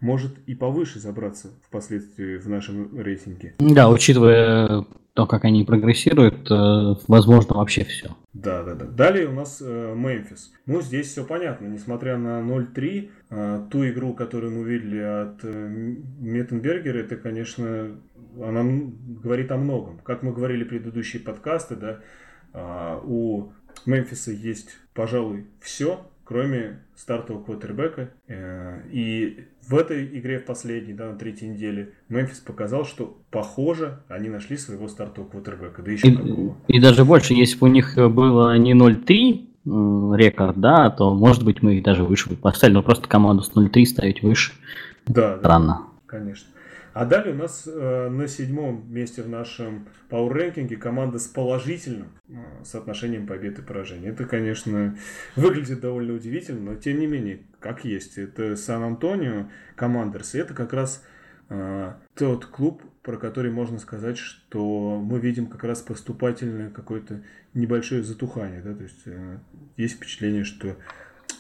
[0.05, 3.55] может и повыше забраться впоследствии в нашем рейтинге.
[3.59, 4.85] Да, учитывая
[5.15, 8.15] то, как они прогрессируют, э, возможно вообще все.
[8.35, 8.85] Да, да, да.
[8.85, 10.53] Далее у нас э, Мемфис.
[10.67, 11.67] Ну, здесь все понятно.
[11.67, 17.97] Несмотря на 0-3, э, ту игру, которую мы видели от э, Меттенбергера, это, конечно,
[18.43, 18.63] она
[19.23, 20.01] говорит о многом.
[20.03, 22.01] Как мы говорили в предыдущие подкасты, да,
[22.53, 23.53] э, у
[23.87, 28.11] Мемфиса есть, пожалуй, все, кроме стартового квотербека.
[28.29, 34.01] Э, и в этой игре, в последней, да, на третьей неделе, Мемфис показал, что, похоже,
[34.09, 35.83] они нашли своего стартового квотербека.
[35.83, 36.57] Да еще и, какого.
[36.69, 41.63] И даже больше, если бы у них было не 0-3 рекорд, да, то, может быть,
[41.63, 42.75] мы их даже выше бы поставили.
[42.75, 44.53] Но просто команду с 0-3 ставить выше.
[45.07, 45.83] Да, Странно.
[45.83, 46.49] Да, конечно.
[46.95, 52.13] А далее у нас э, на седьмом месте в нашем Power Ranking команда с положительным
[52.29, 54.11] э, соотношением побед и поражений.
[54.11, 54.97] Это, конечно,
[55.35, 58.17] выглядит довольно удивительно, но тем не менее, как есть.
[58.17, 60.37] Это Сан-Антонио Командерс.
[60.37, 61.05] И это как раз
[61.49, 67.25] э, тот клуб, про который можно сказать, что мы видим как раз поступательное какое-то
[67.55, 68.63] небольшое затухание.
[68.63, 68.73] Да?
[68.73, 69.39] То есть э,
[69.77, 70.77] есть впечатление, что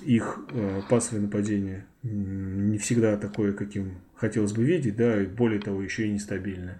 [0.02, 5.82] их э, пасовое нападение не всегда такое, каким хотелось бы видеть, да, и более того,
[5.82, 6.76] еще и нестабильно.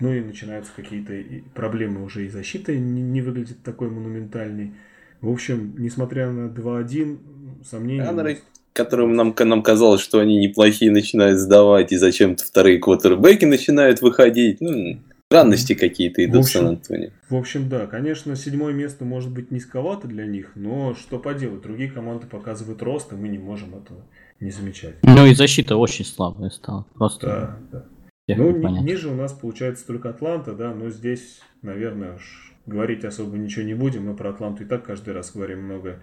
[0.00, 1.14] Ну и начинаются какие-то
[1.54, 4.72] проблемы уже и защита не, не выглядит такой монументальной.
[5.20, 7.18] В общем, несмотря на 2-1,
[7.64, 8.04] сомнения...
[8.04, 8.40] Жанры,
[8.72, 14.60] которым нам, нам казалось, что они неплохие, начинают сдавать, и зачем-то вторые квотербеки начинают выходить.
[14.60, 14.98] Ну,
[15.30, 17.10] странности какие-то идут в, общем, в Сан-Антонио.
[17.28, 21.90] В общем, да, конечно, седьмое место может быть низковато для них, но что поделать, другие
[21.90, 24.02] команды показывают рост, и мы не можем этого
[24.44, 24.96] не замечать.
[25.02, 26.86] Ну и защита очень слабая стала.
[26.94, 27.26] Просто.
[27.70, 27.84] Да,
[28.28, 28.34] да.
[28.36, 33.36] Ну, ни, ниже у нас получается только Атланта, да, но здесь, наверное, уж говорить особо
[33.36, 34.06] ничего не будем.
[34.06, 36.00] Мы про Атланту и так каждый раз говорим много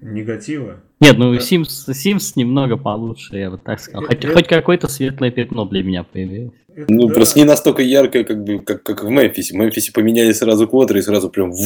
[0.00, 0.80] негатива.
[1.00, 4.06] Нет, ну Sims, Sims немного получше, я бы так сказал.
[4.06, 4.32] Хоть, это...
[4.32, 6.54] хоть какое-то светлое пятно для меня появилось.
[6.76, 7.14] Это ну, да.
[7.14, 9.54] просто не настолько яркое, как, бы, как, как в Мемфисе.
[9.54, 11.52] В Мемфисе поменяли сразу квотеры и сразу прям...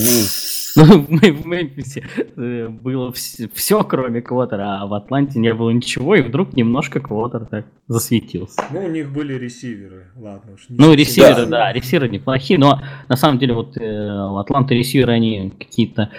[0.76, 2.04] Ну, в Мемфисе
[2.36, 7.46] э, было все, кроме квотера, а в Атланте не было ничего, и вдруг немножко квотер
[7.46, 8.62] так засветился.
[8.70, 10.66] Ну, у них были ресиверы, ладно уж.
[10.68, 11.64] Ну, ресиверы, да.
[11.64, 16.12] да, ресиверы неплохие, но на самом деле вот э, в Атланте ресиверы, они какие-то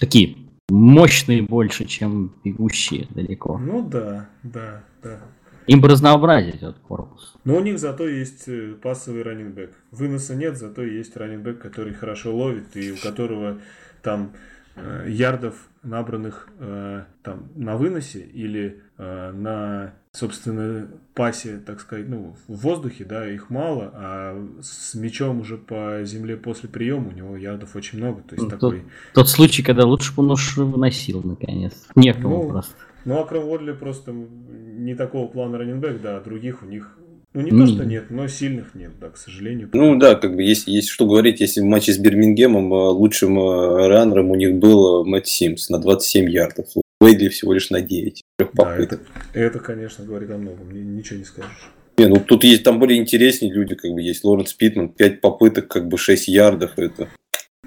[0.00, 0.36] такие
[0.70, 3.58] мощные больше, чем бегущие далеко.
[3.58, 5.18] Ну да, да, да.
[5.66, 7.34] Им бы разнообразить этот корпус.
[7.44, 9.70] Но у них зато есть э, пассовый раненбэк.
[9.92, 13.58] Выноса нет, зато есть раненбэк, который хорошо ловит и у которого
[14.02, 14.32] там
[14.76, 22.34] э, ярдов набранных э, там на выносе или э, на собственно пасе, так сказать, ну
[22.48, 27.36] в воздухе, да, их мало, а с мячом уже по земле после приема у него
[27.36, 28.82] ярдов очень много, то есть Ну, такой.
[29.14, 31.72] Тот случай, когда лучше бы он уж выносил, наконец.
[31.94, 32.74] Некому Ну, просто.
[33.04, 36.98] Ну, а Кром Уордли просто не такого плана раненбэк, да, а других у них,
[37.32, 37.60] ну не Не.
[37.60, 39.70] то, что нет, но сильных нет, да, к сожалению.
[39.72, 43.38] Ну да, как бы есть, есть что говорить, если в матче с Бирмингемом э, лучшим
[43.38, 46.66] э, раннером у них был Мэтт Симс на 27 ярдов.
[47.00, 48.22] Уэйдли всего лишь на 9.
[48.38, 49.00] Трех Да, это,
[49.32, 51.70] это, конечно, говорит о многом, мне ничего не скажешь.
[51.96, 55.68] Не, ну тут есть там более интереснее люди, как бы есть Лоренс Питман, 5 попыток,
[55.68, 57.08] как бы 6 ярдов, это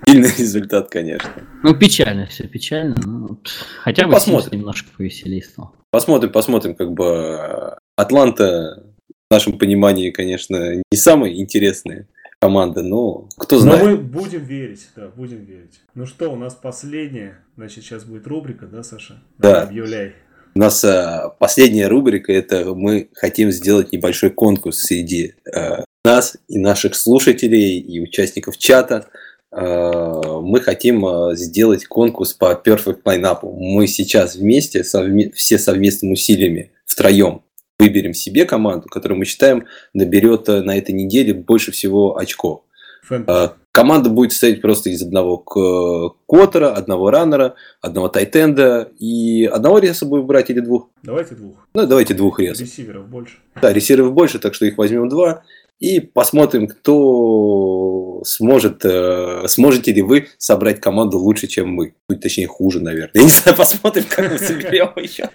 [0.07, 1.29] сильный результат, конечно.
[1.63, 2.95] Ну, печально все, печально.
[3.05, 3.39] ну,
[3.81, 4.59] хотя Ну, бы посмотрим.
[4.59, 5.75] Немножко повеселее стал.
[5.91, 8.83] Посмотрим, посмотрим, как бы Атланта,
[9.29, 12.07] в нашем понимании, конечно, не самая интересная
[12.43, 13.83] команда, но кто Но знает.
[13.83, 15.79] мы будем верить, да, будем верить.
[15.95, 19.21] Ну что, у нас последняя, значит, сейчас будет рубрика, да, Саша?
[19.37, 19.61] Да.
[19.63, 20.13] Объявляй.
[20.55, 26.59] У нас э, последняя рубрика, это мы хотим сделать небольшой конкурс среди э, нас и
[26.59, 29.07] наших слушателей и участников чата.
[29.51, 33.39] Э, мы хотим э, сделать конкурс по Perfect Lineup.
[33.43, 37.41] Мы сейчас вместе, совме- все совместными усилиями, втроем,
[37.83, 42.61] выберем себе команду, которую мы считаем наберет э, на этой неделе больше всего очков.
[43.03, 43.45] Фэнтези.
[43.45, 49.79] Э, Команда будет состоять просто из одного к- квотера, одного раннера, одного тайтенда и одного
[49.79, 50.89] реса будем брать или двух.
[51.01, 51.55] Давайте двух.
[51.73, 52.61] Ну, давайте двух ресов.
[52.67, 53.37] Ресиверов больше.
[53.59, 55.41] Да, ресиверов больше, так что их возьмем два.
[55.79, 61.95] И посмотрим, кто сможет, э, сможете ли вы собрать команду лучше, чем мы.
[62.21, 63.11] Точнее, хуже, наверное.
[63.15, 65.29] Я не знаю, посмотрим, как мы соберем еще.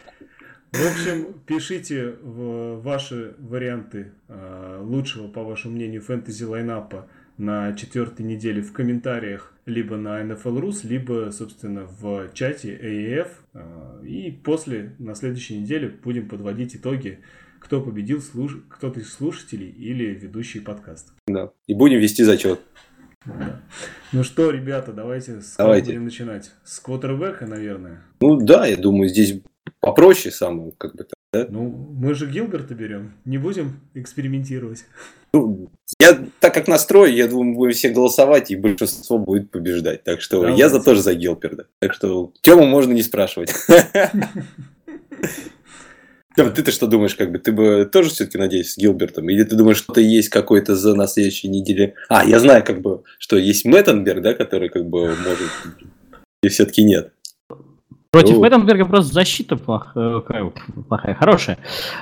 [0.72, 7.08] В общем, пишите в ваши варианты э, лучшего, по вашему мнению, фэнтези лайнапа
[7.38, 13.28] на четвертой неделе в комментариях либо на NFL Rus, либо, собственно, в чате AEF.
[13.54, 17.20] Э, И после, на следующей неделе, будем подводить итоги,
[17.60, 21.12] кто победил, слуш- кто-то из слушателей или ведущий подкаст.
[21.26, 21.50] Да.
[21.66, 22.60] И будем вести зачет.
[23.24, 23.60] Да.
[24.12, 25.86] Ну что, ребята, давайте Давайте.
[25.86, 26.52] будем начинать?
[26.64, 28.02] С квотербека, наверное.
[28.20, 29.40] Ну да, я думаю, здесь
[29.80, 31.46] попроще самое, как бы так, да?
[31.48, 33.14] Ну, мы же Гилберта берем.
[33.24, 34.84] Не будем экспериментировать.
[35.34, 40.04] Ну, я, так как настрой, я думаю, мы будем все голосовать, и большинство будет побеждать.
[40.04, 40.58] Так что Давайте.
[40.58, 41.66] я за тоже за Гилперда.
[41.80, 43.52] Так что Тему можно не спрашивать.
[46.36, 49.28] Тёма, ты-то что думаешь, как бы, ты бы тоже все-таки надеешься с Гилбертом?
[49.28, 51.94] Или ты думаешь, что-то есть какой-то за на следующей неделе?
[52.08, 55.50] А, я знаю, как бы, что есть Мэттенберг, да, который, как бы, может...
[56.44, 57.12] И все-таки нет.
[58.18, 58.40] Против Ну.
[58.40, 60.20] Мэттенберга просто защита плохая,
[60.88, 61.58] плохая, хорошая.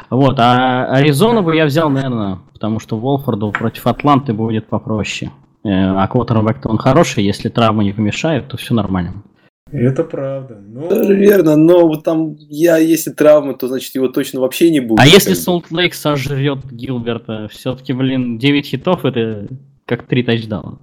[0.08, 5.30] Вот, а Аризону бы я взял, наверное, потому что Волфорду против Атланты будет попроще.
[5.62, 9.22] Э, А квотербек-то он хороший, если травмы не помешают, то все нормально.
[9.70, 10.58] Это правда.
[10.66, 10.88] Но...
[10.88, 15.00] Верно, но вот там, я, если травма, то, значит, его точно вообще не будет.
[15.00, 15.34] А если.
[15.34, 19.48] Солт Лейк сожрет Гилберта, все-таки, блин, 9 хитов это
[19.84, 20.78] как 3 тачдауна.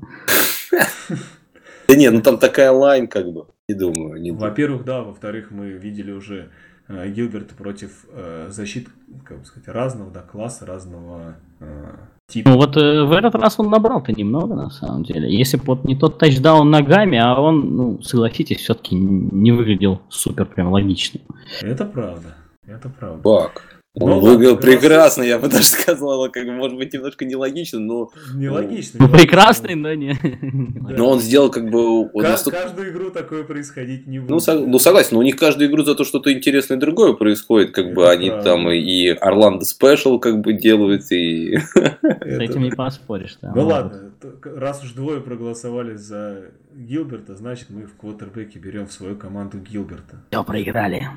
[1.87, 3.47] Да нет, ну там такая лайн, как бы.
[3.67, 4.31] Не думаю, не.
[4.31, 6.49] Во-первых, да, во-вторых, мы видели уже
[6.87, 8.89] э, Гилберта против э, защит,
[9.25, 11.95] как бы сказать, разного да, класса, разного э,
[12.27, 12.49] типа.
[12.49, 15.33] Ну вот э, в этот раз он набрал-то немного, на самом деле.
[15.33, 20.45] Если бы вот не тот тачдаун ногами, а он, ну, согласитесь, все-таки не выглядел супер
[20.45, 21.21] прям логично.
[21.61, 22.35] Это правда.
[22.65, 23.21] Это правда.
[23.21, 23.82] Бак.
[23.99, 27.79] Он Ну, выглядел ладно, прекрасно, я бы даже сказал, как бы, может быть, немножко нелогично,
[27.79, 28.97] но, Нелогично.
[28.99, 29.07] Ну, нелогично.
[29.09, 30.13] прекрасный, но не...
[30.23, 30.95] Да.
[30.97, 31.99] но он сделал как бы...
[32.11, 34.31] он Ка- настолько- Каждую игру такое происходить не будет.
[34.31, 37.93] Ну, сог- ну, согласен, но у них каждую игру зато что-то интересное другое происходит, как
[37.93, 38.49] бы Это они правда.
[38.49, 41.57] там и- Орландо Спешл как бы делают, и...
[41.75, 43.37] С этим не поспоришь.
[43.43, 43.53] да.
[43.55, 44.11] Ну ладно,
[44.43, 50.23] раз уж двое проголосовали за Гилберта, значит мы в квотербеке берем в свою команду Гилберта.
[50.31, 51.07] Все, проиграли.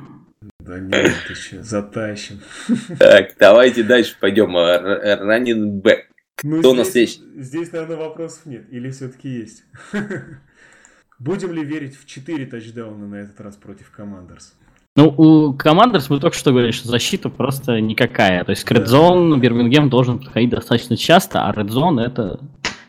[0.67, 2.41] Да нет, ты че, затащим.
[2.99, 4.57] Так, давайте дальше пойдем.
[4.57, 6.07] Раннин бэк.
[6.43, 8.67] Ну, Кто здесь, здесь, наверное, вопросов нет.
[8.71, 9.65] Или все-таки есть?
[11.19, 14.55] Будем ли верить в 4 тачдауна на этот раз против Командерс?
[14.97, 18.45] Ну, у Командерс мы только что говорили, что защита просто никакая.
[18.45, 22.41] То есть к Red Zone Бирмингем должен подходить достаточно часто, а Red Zone это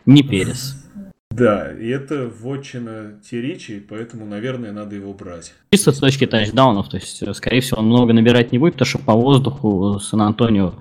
[0.05, 0.86] не перес.
[1.37, 5.53] Да, и это вотчина Теричи, поэтому, наверное, надо его брать.
[5.71, 8.99] Чисто с точки тачдаунов, то есть, скорее всего, он много набирать не будет, потому что
[8.99, 10.73] по воздуху Сан-Антонио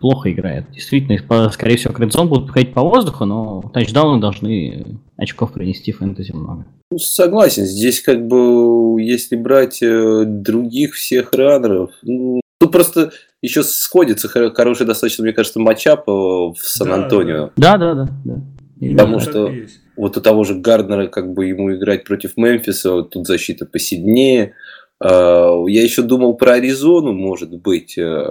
[0.00, 0.70] плохо играет.
[0.72, 6.66] Действительно, скорее всего, Кредзон будут проходить по воздуху, но тачдауны должны очков принести фэнтези много.
[6.90, 13.62] Ну, согласен, здесь как бы, если брать э, других всех раннеров, ну, тут просто еще
[13.62, 17.50] сходится хороший достаточно, мне кажется, матчап э, в Сан-Антонио.
[17.56, 18.08] Да, да, да.
[18.24, 18.42] да.
[18.80, 19.54] Потому да, что
[20.00, 24.54] вот у того же Гарднера, как бы ему играть против Мемфиса, вот тут защита посильнее.
[24.98, 27.98] А, я еще думал про Аризону, может быть.
[27.98, 28.30] Э,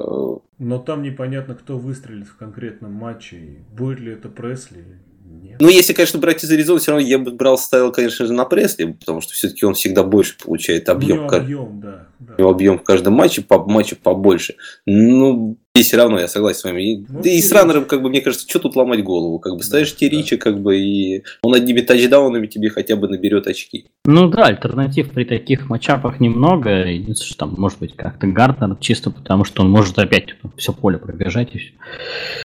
[0.57, 3.59] Но там непонятно, кто выстрелит в конкретном матче.
[3.77, 4.83] Будет ли это Пресли
[5.29, 5.57] нет.
[5.59, 8.45] Ну, если, конечно, брать из Аризоны, все равно я бы брал, ставил, конечно же, на
[8.45, 11.25] Пресли, потому что все-таки он всегда больше получает объем.
[11.25, 12.35] У объем, да, да.
[12.37, 14.55] У него объем в каждом матче, по матчу побольше.
[14.85, 17.05] Ну, здесь все равно, я согласен с вами.
[17.09, 19.39] Ну, да и с раннером, как бы, мне кажется, что тут ломать голову?
[19.39, 20.41] Как бы ставишь да, Терича, да.
[20.41, 23.85] как бы, и он одними тачдаунами тебе хотя бы наберет очки.
[24.05, 26.69] Ну да, альтернатив при таких матчапах немного.
[26.85, 30.97] Единственное, что там может быть как-то Гартнер, чисто потому что он может опять все поле
[30.97, 31.73] пробежать и все.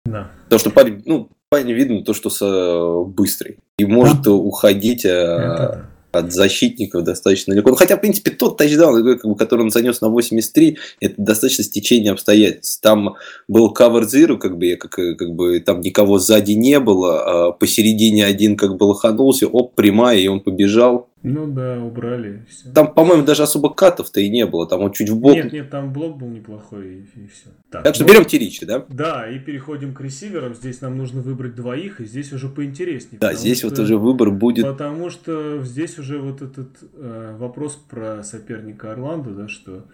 [0.04, 0.30] Да.
[0.44, 3.04] Потому что парень, ну, парень видно то, что со...
[3.04, 3.58] быстрый.
[3.78, 4.32] И может да.
[4.32, 7.70] уходить а, от защитников достаточно легко.
[7.70, 12.80] Ну, хотя, в принципе, тот тачдаун, который он занес на 83, это достаточно стечение обстоятельств.
[12.82, 13.16] Там
[13.48, 18.26] был cover zero, как бы, как, как бы там никого сзади не было, а посередине
[18.26, 21.08] один как бы лоханулся, оп, прямая, и он побежал.
[21.22, 22.44] Ну да, убрали.
[22.48, 22.72] Все.
[22.72, 24.68] Там, по-моему, даже особо катов-то и не было.
[24.68, 25.34] Там он чуть в бок.
[25.34, 27.50] Нет, нет, там блок был неплохой и, и все.
[27.70, 28.84] Так, так что берем Теричи, да?
[28.88, 30.54] Да, и переходим к ресиверам.
[30.54, 33.20] Здесь нам нужно выбрать двоих, и здесь уже поинтереснее.
[33.20, 34.64] Да, здесь что, вот уже выбор будет.
[34.64, 39.86] Потому что здесь уже вот этот э, вопрос про соперника Орландо, да, что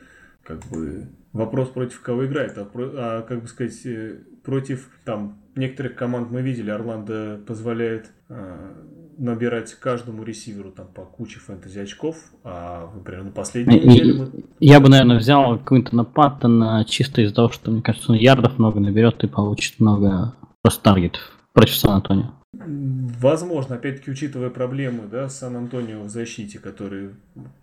[0.45, 5.43] как бы вопрос против кого играет, а, про, а как бы сказать, э, против там
[5.57, 8.73] некоторых команд мы видели, Орландо позволяет э,
[9.19, 14.31] набирать каждому ресиверу там по куче фэнтези очков, а, например, на последней неделе мы...
[14.61, 18.81] Я бы, наверное, взял Квинтона Паттона чисто из-за того, что, мне кажется, он ярдов много
[18.81, 22.31] наберет и получит много просто таргетов против Сан-Антонио.
[22.53, 27.11] Возможно, опять-таки, учитывая проблемы да, Сан-Антонио в защите, которые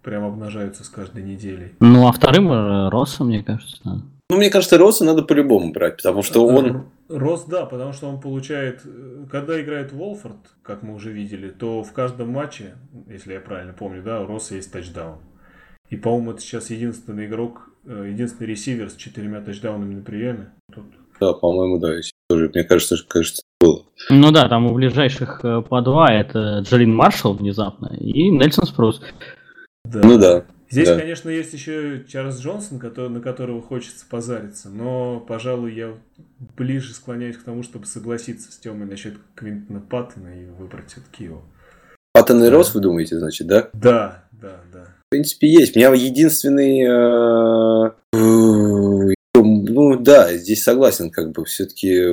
[0.03, 1.73] прям обнажаются с каждой неделей.
[1.79, 4.03] Ну, а вторым э, Росса, мне кажется, надо.
[4.29, 6.85] Ну, мне кажется, Росса надо по-любому брать, потому что он...
[7.09, 8.81] Рос, да, потому что он получает...
[8.83, 12.75] Э, когда играет Волфорд, как мы уже видели, то в каждом матче,
[13.07, 15.19] если я правильно помню, да, у Росса есть тачдаун.
[15.91, 20.51] И, по-моему, это сейчас единственный игрок, э, единственный ресивер с четырьмя тачдаунами на приеме.
[20.73, 20.85] Тут...
[21.19, 21.93] Да, по-моему, да,
[22.27, 23.83] тоже, мне кажется, кажется, было.
[24.09, 29.01] Ну да, там у ближайших э, по два это Джалин Маршалл внезапно и Нельсон Спрус.
[29.85, 30.01] Да.
[30.03, 30.45] Ну да.
[30.69, 30.97] Здесь, да.
[30.99, 35.93] конечно, есть еще Чарльз Джонсон, который, на которого хочется позариться, но, пожалуй, я
[36.57, 41.43] ближе склоняюсь к тому, чтобы согласиться с Тёмой насчет Квинтона Паттона и выбрать все-таки его.
[42.13, 43.69] Паттон и Рос, вы думаете, значит, да?
[43.73, 44.85] Да, да, да.
[45.05, 45.75] В принципе, есть.
[45.75, 46.81] У меня единственный...
[46.81, 47.91] Э,
[49.35, 52.07] ну да, здесь согласен, как бы все-таки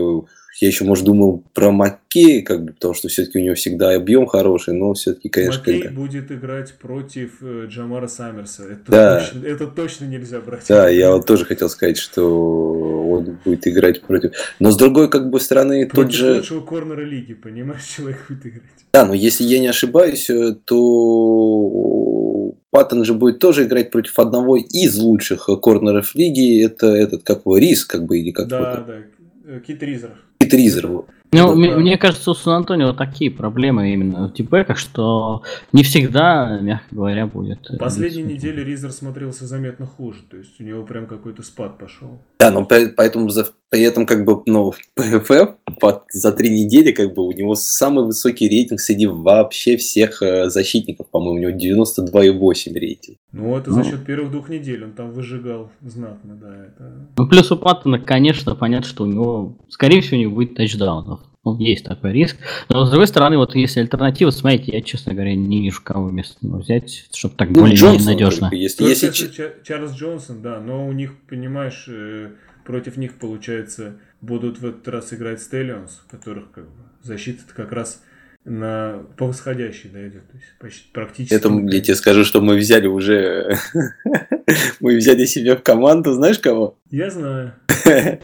[0.61, 4.27] я еще, может, думал про Маккей, как бы, потому что все-таки у него всегда объем
[4.27, 5.59] хороший, но все-таки, конечно...
[5.59, 5.97] Маккей когда...
[5.97, 8.65] будет играть против э, Джамара Саммерса.
[8.65, 9.21] Это, да.
[9.21, 10.65] точно, это точно нельзя брать.
[10.69, 14.33] Да, я вот тоже хотел сказать, что он будет играть против...
[14.59, 16.35] Но с другой, как бы, стороны, против тот же...
[16.35, 18.63] лучшего корнера лиги, понимаешь, человек будет играть.
[18.93, 24.57] Да, но если я не ошибаюсь, э, то Паттон же будет тоже играть против одного
[24.57, 26.63] из лучших корнеров лиги.
[26.63, 30.17] Это этот, как его, Рис, как бы, или как Да, да, Кит Ризер.
[30.53, 30.87] Тризер.
[31.35, 36.85] Ну, мне, мне кажется, у Сан-Антонио такие проблемы именно в типеках, что не всегда, мягко
[36.91, 37.70] говоря, будет.
[37.70, 42.20] В последней неделе Ризер смотрелся заметно хуже, то есть у него прям какой-то спад пошел.
[42.39, 47.14] Да, но поэтому за, при этом как бы, ну, ПФФ под, за три недели как
[47.14, 52.74] бы у него самый высокий рейтинг среди вообще всех э, защитников, по-моему, у него 92,8
[52.74, 53.16] рейтинг.
[53.33, 53.85] Ну, это за ну.
[53.85, 56.66] счет первых двух недель, он там выжигал знатно, да.
[56.66, 57.09] Это...
[57.16, 61.20] Ну, плюс у Паттона, конечно, понятно, что у него, скорее всего, у него будет тачдаунов.
[61.45, 62.36] Ну, есть такой риск.
[62.68, 66.36] Но, с другой стороны, вот если альтернатива, смотрите, я, честно говоря, не вижу, кого вместо
[66.47, 68.49] него взять, чтобы так ну, более-менее надежно.
[68.53, 69.28] Если, если...
[69.64, 72.30] Чарльз Джонсон, да, но у них, понимаешь, э,
[72.64, 78.03] против них, получается, будут в этот раз играть Стеллионс, которых как бы, защита как раз
[78.45, 80.26] на по восходящей да, идет.
[80.28, 81.34] То есть почти, практически.
[81.34, 83.57] Это я тебе скажу, что мы взяли уже
[84.80, 86.78] мы взяли себе в команду, знаешь кого?
[86.90, 87.55] Я знаю.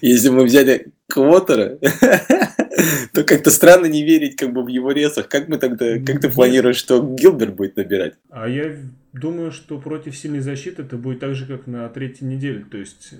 [0.00, 1.78] Если мы взяли Квотера,
[3.12, 5.28] то как-то странно не верить как бы в его резах.
[5.28, 8.14] Как мы тогда, как ты планируешь, что Гилберт будет набирать?
[8.30, 8.76] А я
[9.12, 12.64] думаю, что против сильной защиты это будет так же, как на третьей неделе.
[12.70, 13.16] То есть э,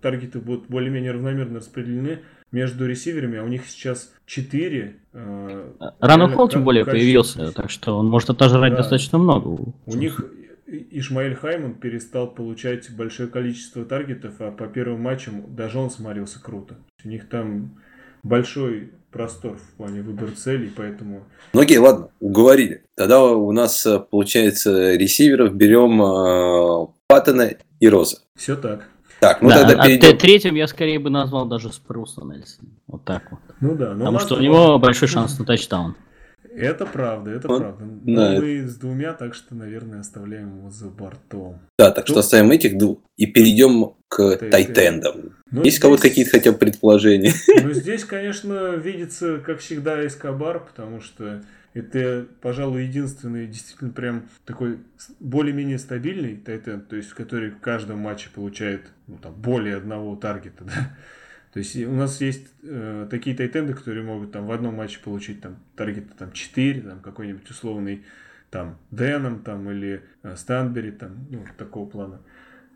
[0.00, 2.20] таргеты будут более-менее равномерно распределены.
[2.52, 4.96] Между ресиверами, а у них сейчас 4.
[5.14, 7.02] Э, Рано Холл тем более качественных.
[7.04, 8.78] появился, так что он может отожрать Да.
[8.78, 9.72] достаточно много.
[9.86, 10.24] У них
[10.66, 16.76] Ишмаэль Хайман перестал получать большое количество таргетов, а по первым матчам даже он смотрелся круто.
[17.04, 17.78] У них там
[18.22, 22.82] большой простор в плане выбора целей, поэтому Ну окей, ладно, уговорили.
[22.96, 27.50] Тогда у нас, э, получается, ресиверов берем э, Паттона
[27.80, 28.18] и Роза.
[28.36, 28.88] все так.
[29.22, 30.18] Так, ну да, тогда а перейдем.
[30.18, 32.70] третьим я скорее бы назвал даже Спруса Нельсона.
[32.88, 33.38] Вот так вот.
[33.60, 35.94] Ну да, но Потому что у него большой шанс на тачдаун.
[36.52, 37.84] Это правда, это Он- правда.
[38.04, 41.60] Но да, мы с двумя, так что, наверное, оставляем его за бортом.
[41.78, 44.50] Да, так что Ну- оставим этих двух и перейдем к Тайтенд.
[44.50, 45.14] тайтендам.
[45.52, 47.32] Ну, Есть у кого-то здесь- какие-то хотя бы предположения?
[47.62, 51.42] Ну, здесь, конечно, видится, как всегда, Эскобар, потому что
[51.74, 54.78] это, пожалуй, единственный действительно прям такой
[55.20, 60.64] более-менее стабильный тайтенд, то есть который в каждом матче получает ну, там, более одного таргета,
[60.64, 60.96] да.
[61.52, 65.42] То есть у нас есть э, такие тайтенды, которые могут там в одном матче получить
[65.42, 68.04] там таргета там 4, там какой-нибудь условный
[68.50, 72.20] там Дэном там или э, Станбери там, ну, такого плана.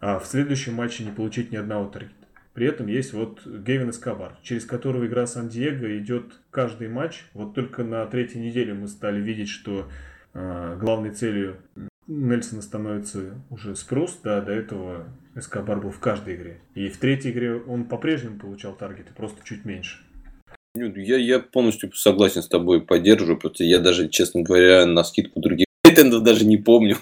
[0.00, 2.25] А в следующем матче не получить ни одного таргета.
[2.56, 7.26] При этом есть вот Гевин Эскобар, через которого игра Сан-Диего идет каждый матч.
[7.34, 9.90] Вот только на третьей неделе мы стали видеть, что
[10.32, 11.58] э, главной целью
[12.06, 15.04] Нельсона становится уже Спрус, да, до этого
[15.34, 16.60] Эскобар был в каждой игре.
[16.74, 19.98] И в третьей игре он по-прежнему получал таргеты, просто чуть меньше.
[20.74, 25.40] Ну, Я, я полностью согласен с тобой, поддерживаю, просто я даже, честно говоря, на скидку
[25.40, 26.96] других тайтендов даже не помню.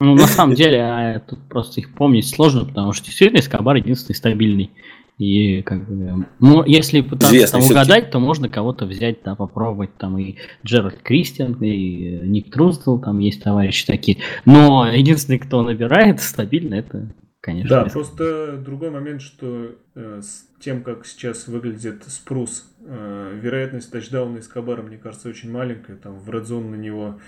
[0.00, 4.14] Ну, на самом деле, а, тут просто их помнить сложно, потому что действительно Эскобар единственный
[4.14, 4.70] стабильный.
[5.18, 9.96] И как бы, ну, если пытаться Известный там угадать, то можно кого-то взять, да, попробовать.
[9.98, 14.18] Там и Джеральд Кристиан, и Ник Труздл, там есть товарищи такие.
[14.44, 17.08] Но единственный, кто набирает стабильно, это,
[17.40, 17.92] конечно, Да, Эскобар.
[17.92, 24.82] просто другой момент, что э, с тем, как сейчас выглядит Спрус, э, вероятность тачдауна Эскобара,
[24.82, 25.96] мне кажется, очень маленькая.
[25.96, 27.18] Там в Red Zone на него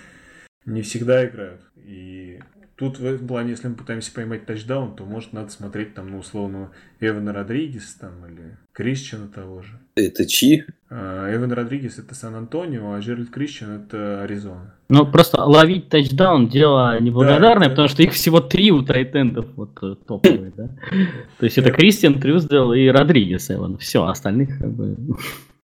[0.65, 1.63] не всегда играют.
[1.77, 2.39] И
[2.81, 6.19] тут в этом плане, если мы пытаемся поймать тачдаун, то может надо смотреть там на
[6.19, 9.79] условного Эвана Родригес там или Крищена того же.
[9.95, 10.65] Это чьи?
[10.89, 14.75] А, Эван Родригес это Сан-Антонио, а Джеральд Крищен это Аризона.
[14.89, 19.79] Ну, просто ловить тачдаун дело неблагодарное, это- потому что их всего три у тайтендов вот
[19.83, 20.71] э, топовые, да.
[21.39, 21.77] То есть это Да.
[21.77, 23.77] Кристиан, Трюсдел и Родригес Эван.
[23.77, 24.97] Все, остальных как бы...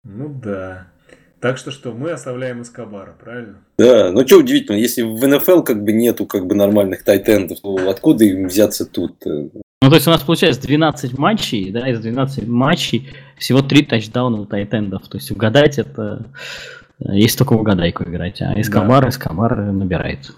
[0.02, 0.88] Ну да.
[1.44, 3.56] Так что что, мы оставляем Эскобара, правильно?
[3.76, 7.90] Да, ну что удивительно, если в НФЛ как бы нету как бы нормальных тайтендов, то
[7.90, 9.16] откуда им взяться тут?
[9.26, 9.50] Ну,
[9.82, 14.46] то есть у нас получается 12 матчей, да, из 12 матчей всего 3 тачдауна у
[14.46, 15.06] тайтендов.
[15.06, 16.24] То есть угадать это...
[17.00, 20.30] э, Есть только угадайку играть, а Эскобар, Эскобар набирает.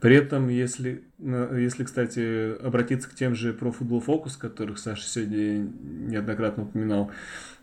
[0.00, 5.08] При этом, если, на- если, кстати, обратиться к тем же про Football Focus, которых Саша
[5.08, 5.68] сегодня
[6.08, 7.10] неоднократно упоминал,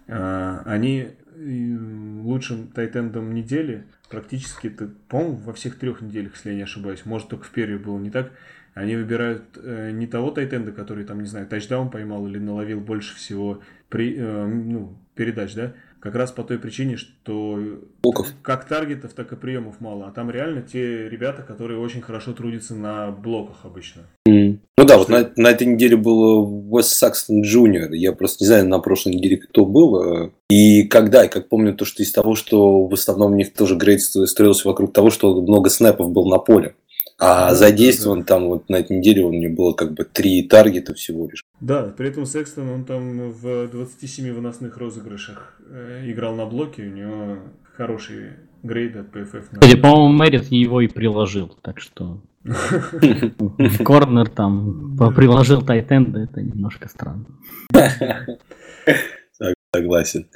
[0.08, 1.76] а, они и
[2.22, 7.30] лучшим тайтендом недели практически, это, по-моему, во всех трех неделях, если я не ошибаюсь, может,
[7.30, 8.32] только в первой было не так,
[8.74, 13.16] они выбирают э, не того тайтенда, который, там, не знаю, тачдаун поймал или наловил больше
[13.16, 15.74] всего при, э, ну, передач, да,
[16.06, 17.60] как раз по той причине, что
[18.03, 18.28] Блоков.
[18.43, 20.06] как таргетов, так и приемов мало.
[20.06, 24.03] А там реально те ребята, которые очень хорошо трудятся на блоках обычно.
[24.28, 24.60] М.
[24.78, 27.91] Ну да, вот на, на этой неделе был Уэс Сакстон Джуниор.
[27.93, 30.26] Я просто не знаю на прошлой неделе, кто был.
[30.28, 33.51] э, И когда, и как помню, то, что из того, что в основном у них
[33.53, 36.76] тоже grade строился вокруг того, что много снэпов был на поле.
[37.18, 40.93] А Да, задействован там вот на этой неделе у него было как бы три таргета
[40.93, 41.43] всего лишь.
[41.61, 46.89] Да, при этом Секстон, он там в 27 выносных розыгрышах э, играл на блоке, у
[46.91, 47.38] него
[47.78, 48.32] хороший
[48.64, 49.45] grade от PFF.
[49.51, 52.22] на- Кстати, по-моему, Мэрит его и приложил, так что
[53.84, 57.26] корнер там приложил тайтенда, это немножко странно.
[59.80, 60.28] Согласен.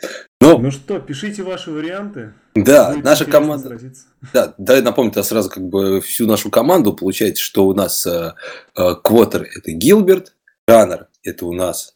[0.42, 2.34] Ну, Ну что, пишите ваши варианты.
[2.56, 3.68] да, Будет наша команда...
[3.70, 4.06] сразиться.
[4.34, 6.94] Да, давай напомню тогда сразу как бы всю нашу команду.
[6.94, 8.34] Получается, что у нас э,
[8.76, 10.34] э, квотер это Гилберт,
[10.68, 11.96] раннер это у нас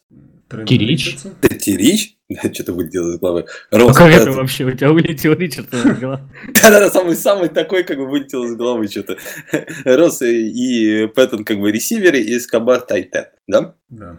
[0.68, 1.08] Кирич.
[1.08, 1.32] Ричардсон.
[1.60, 2.18] Терич,
[2.54, 3.46] что-то вылетело из головы.
[3.72, 4.64] Ну Рос, как это это- вообще?
[4.66, 6.22] У тебя вылетел Ричард из головы?
[6.62, 9.18] Да-да-да, самый, самый такой, как бы, вылетел из головы что-то.
[9.86, 13.76] Рос и, и Пэттон, как бы, ресиверы, и Эскобар Тайтен, да?
[13.90, 14.18] Да.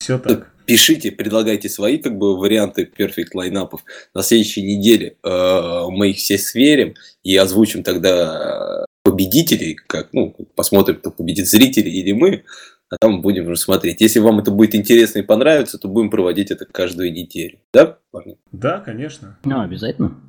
[0.00, 0.51] Все так.
[0.66, 3.84] Пишите, предлагайте свои, как бы, варианты перфект лайнапов.
[4.14, 10.96] На следующей неделе э, мы их все сверим и озвучим тогда победителей, как, ну, посмотрим,
[10.96, 12.44] кто победит, зрители или мы,
[12.88, 14.00] а там будем уже смотреть.
[14.00, 17.58] Если вам это будет интересно и понравится, то будем проводить это каждую неделю.
[17.72, 18.36] Да, парни?
[18.52, 19.38] Да, конечно.
[19.44, 20.20] Ну, обязательно.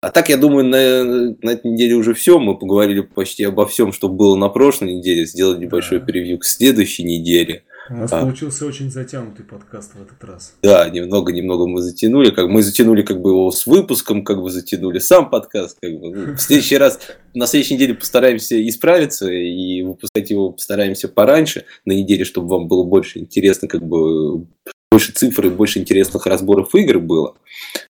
[0.00, 2.38] А так, я думаю, на, на этой неделе уже все.
[2.38, 5.26] Мы поговорили почти обо всем, что было на прошлой неделе.
[5.26, 6.06] Сделали небольшой Да.
[6.06, 7.64] превью к следующей неделе.
[7.90, 8.20] У нас А.
[8.20, 10.54] получился очень затянутый подкаст в этот раз.
[10.62, 14.98] Да, немного-немного мы затянули, как мы затянули как бы его с выпуском, как бы затянули
[14.98, 16.10] сам подкаст, как бы.
[16.10, 17.00] Ну, в следующий раз,
[17.34, 22.84] на следующей неделе постараемся исправиться и выпускать его постараемся пораньше на неделе, чтобы вам было
[22.84, 24.46] больше интересно, как бы
[24.90, 27.36] больше цифр и больше интересных разборов игр было.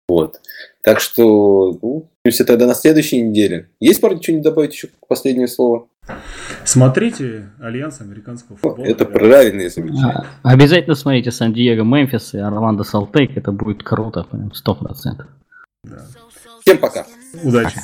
[0.08, 0.40] Вот.
[0.84, 3.70] Так что, ну, увидимся тогда на следующей неделе.
[3.80, 5.88] Есть, парни, что-нибудь добавить еще как последнее слово?
[6.66, 8.86] Смотрите Альянс американского футбола.
[8.86, 9.20] Это ребята.
[9.20, 10.26] правильное замечание.
[10.44, 13.38] А, Обязательно смотрите Сан-Диего, Мемфис и Орландо, Солт-Лейк.
[13.38, 15.28] Это будет круто, прям сто процентов.
[15.84, 16.06] Да.
[16.62, 17.06] Всем пока.
[17.44, 17.80] Удачи.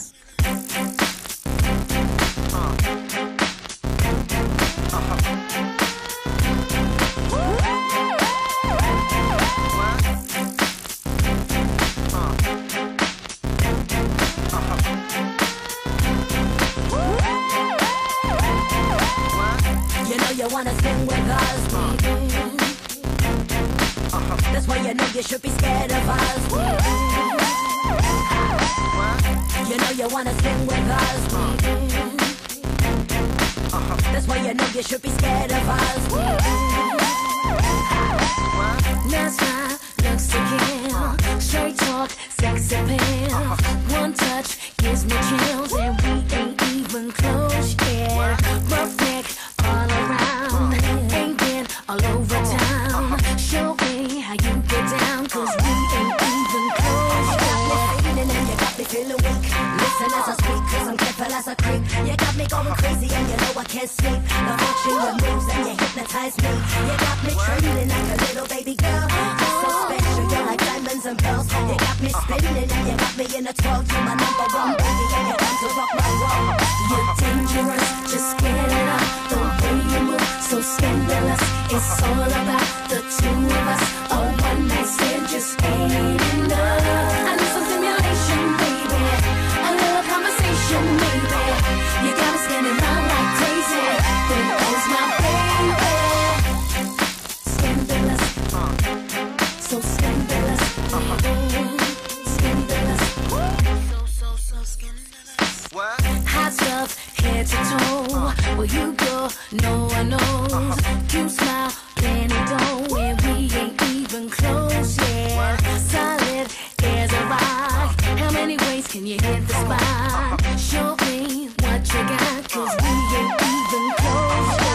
[119.23, 120.59] You the spot?
[120.59, 124.67] Show me what you got, cause we ain't even close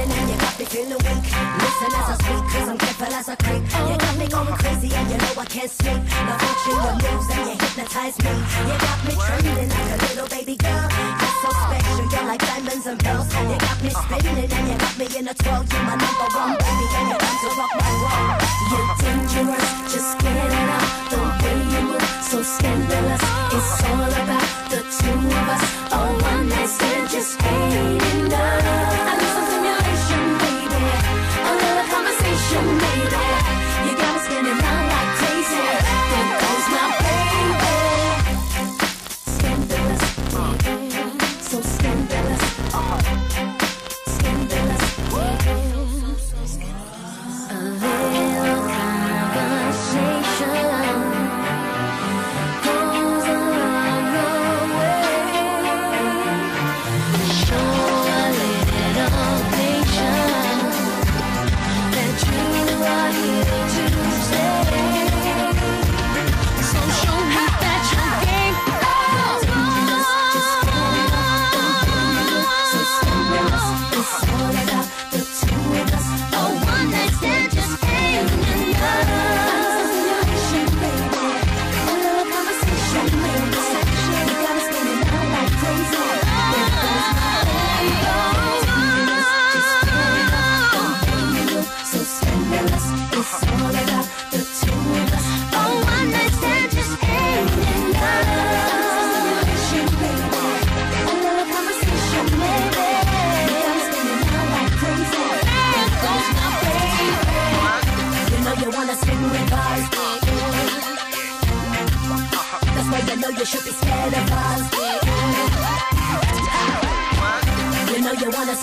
[0.00, 1.24] and you got me feeling weak.
[1.58, 2.77] Listen as I speak, cause I'm
[3.28, 3.60] I creep.
[3.60, 6.00] You got me going crazy and you know I can't sleep.
[6.00, 8.32] The watching your moves and you hypnotize me.
[8.32, 10.88] You got me trembling like a little baby girl.
[10.88, 13.28] You're so special, you're like diamonds and pearls.
[13.28, 15.60] You got me spinning and you got me in a twirl.
[15.60, 18.40] You're my number one baby and you come to rock my world.
[18.72, 20.88] You're dangerous, just get it up.
[21.12, 23.24] The way you move, so scandalous.
[23.52, 25.64] It's all about the two of us.
[25.92, 29.47] A one night stand just ain't enough.
[33.10, 33.37] today.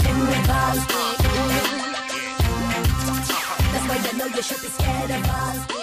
[0.04, 0.78] With us.
[3.72, 5.75] That's why you know you should be scared of us.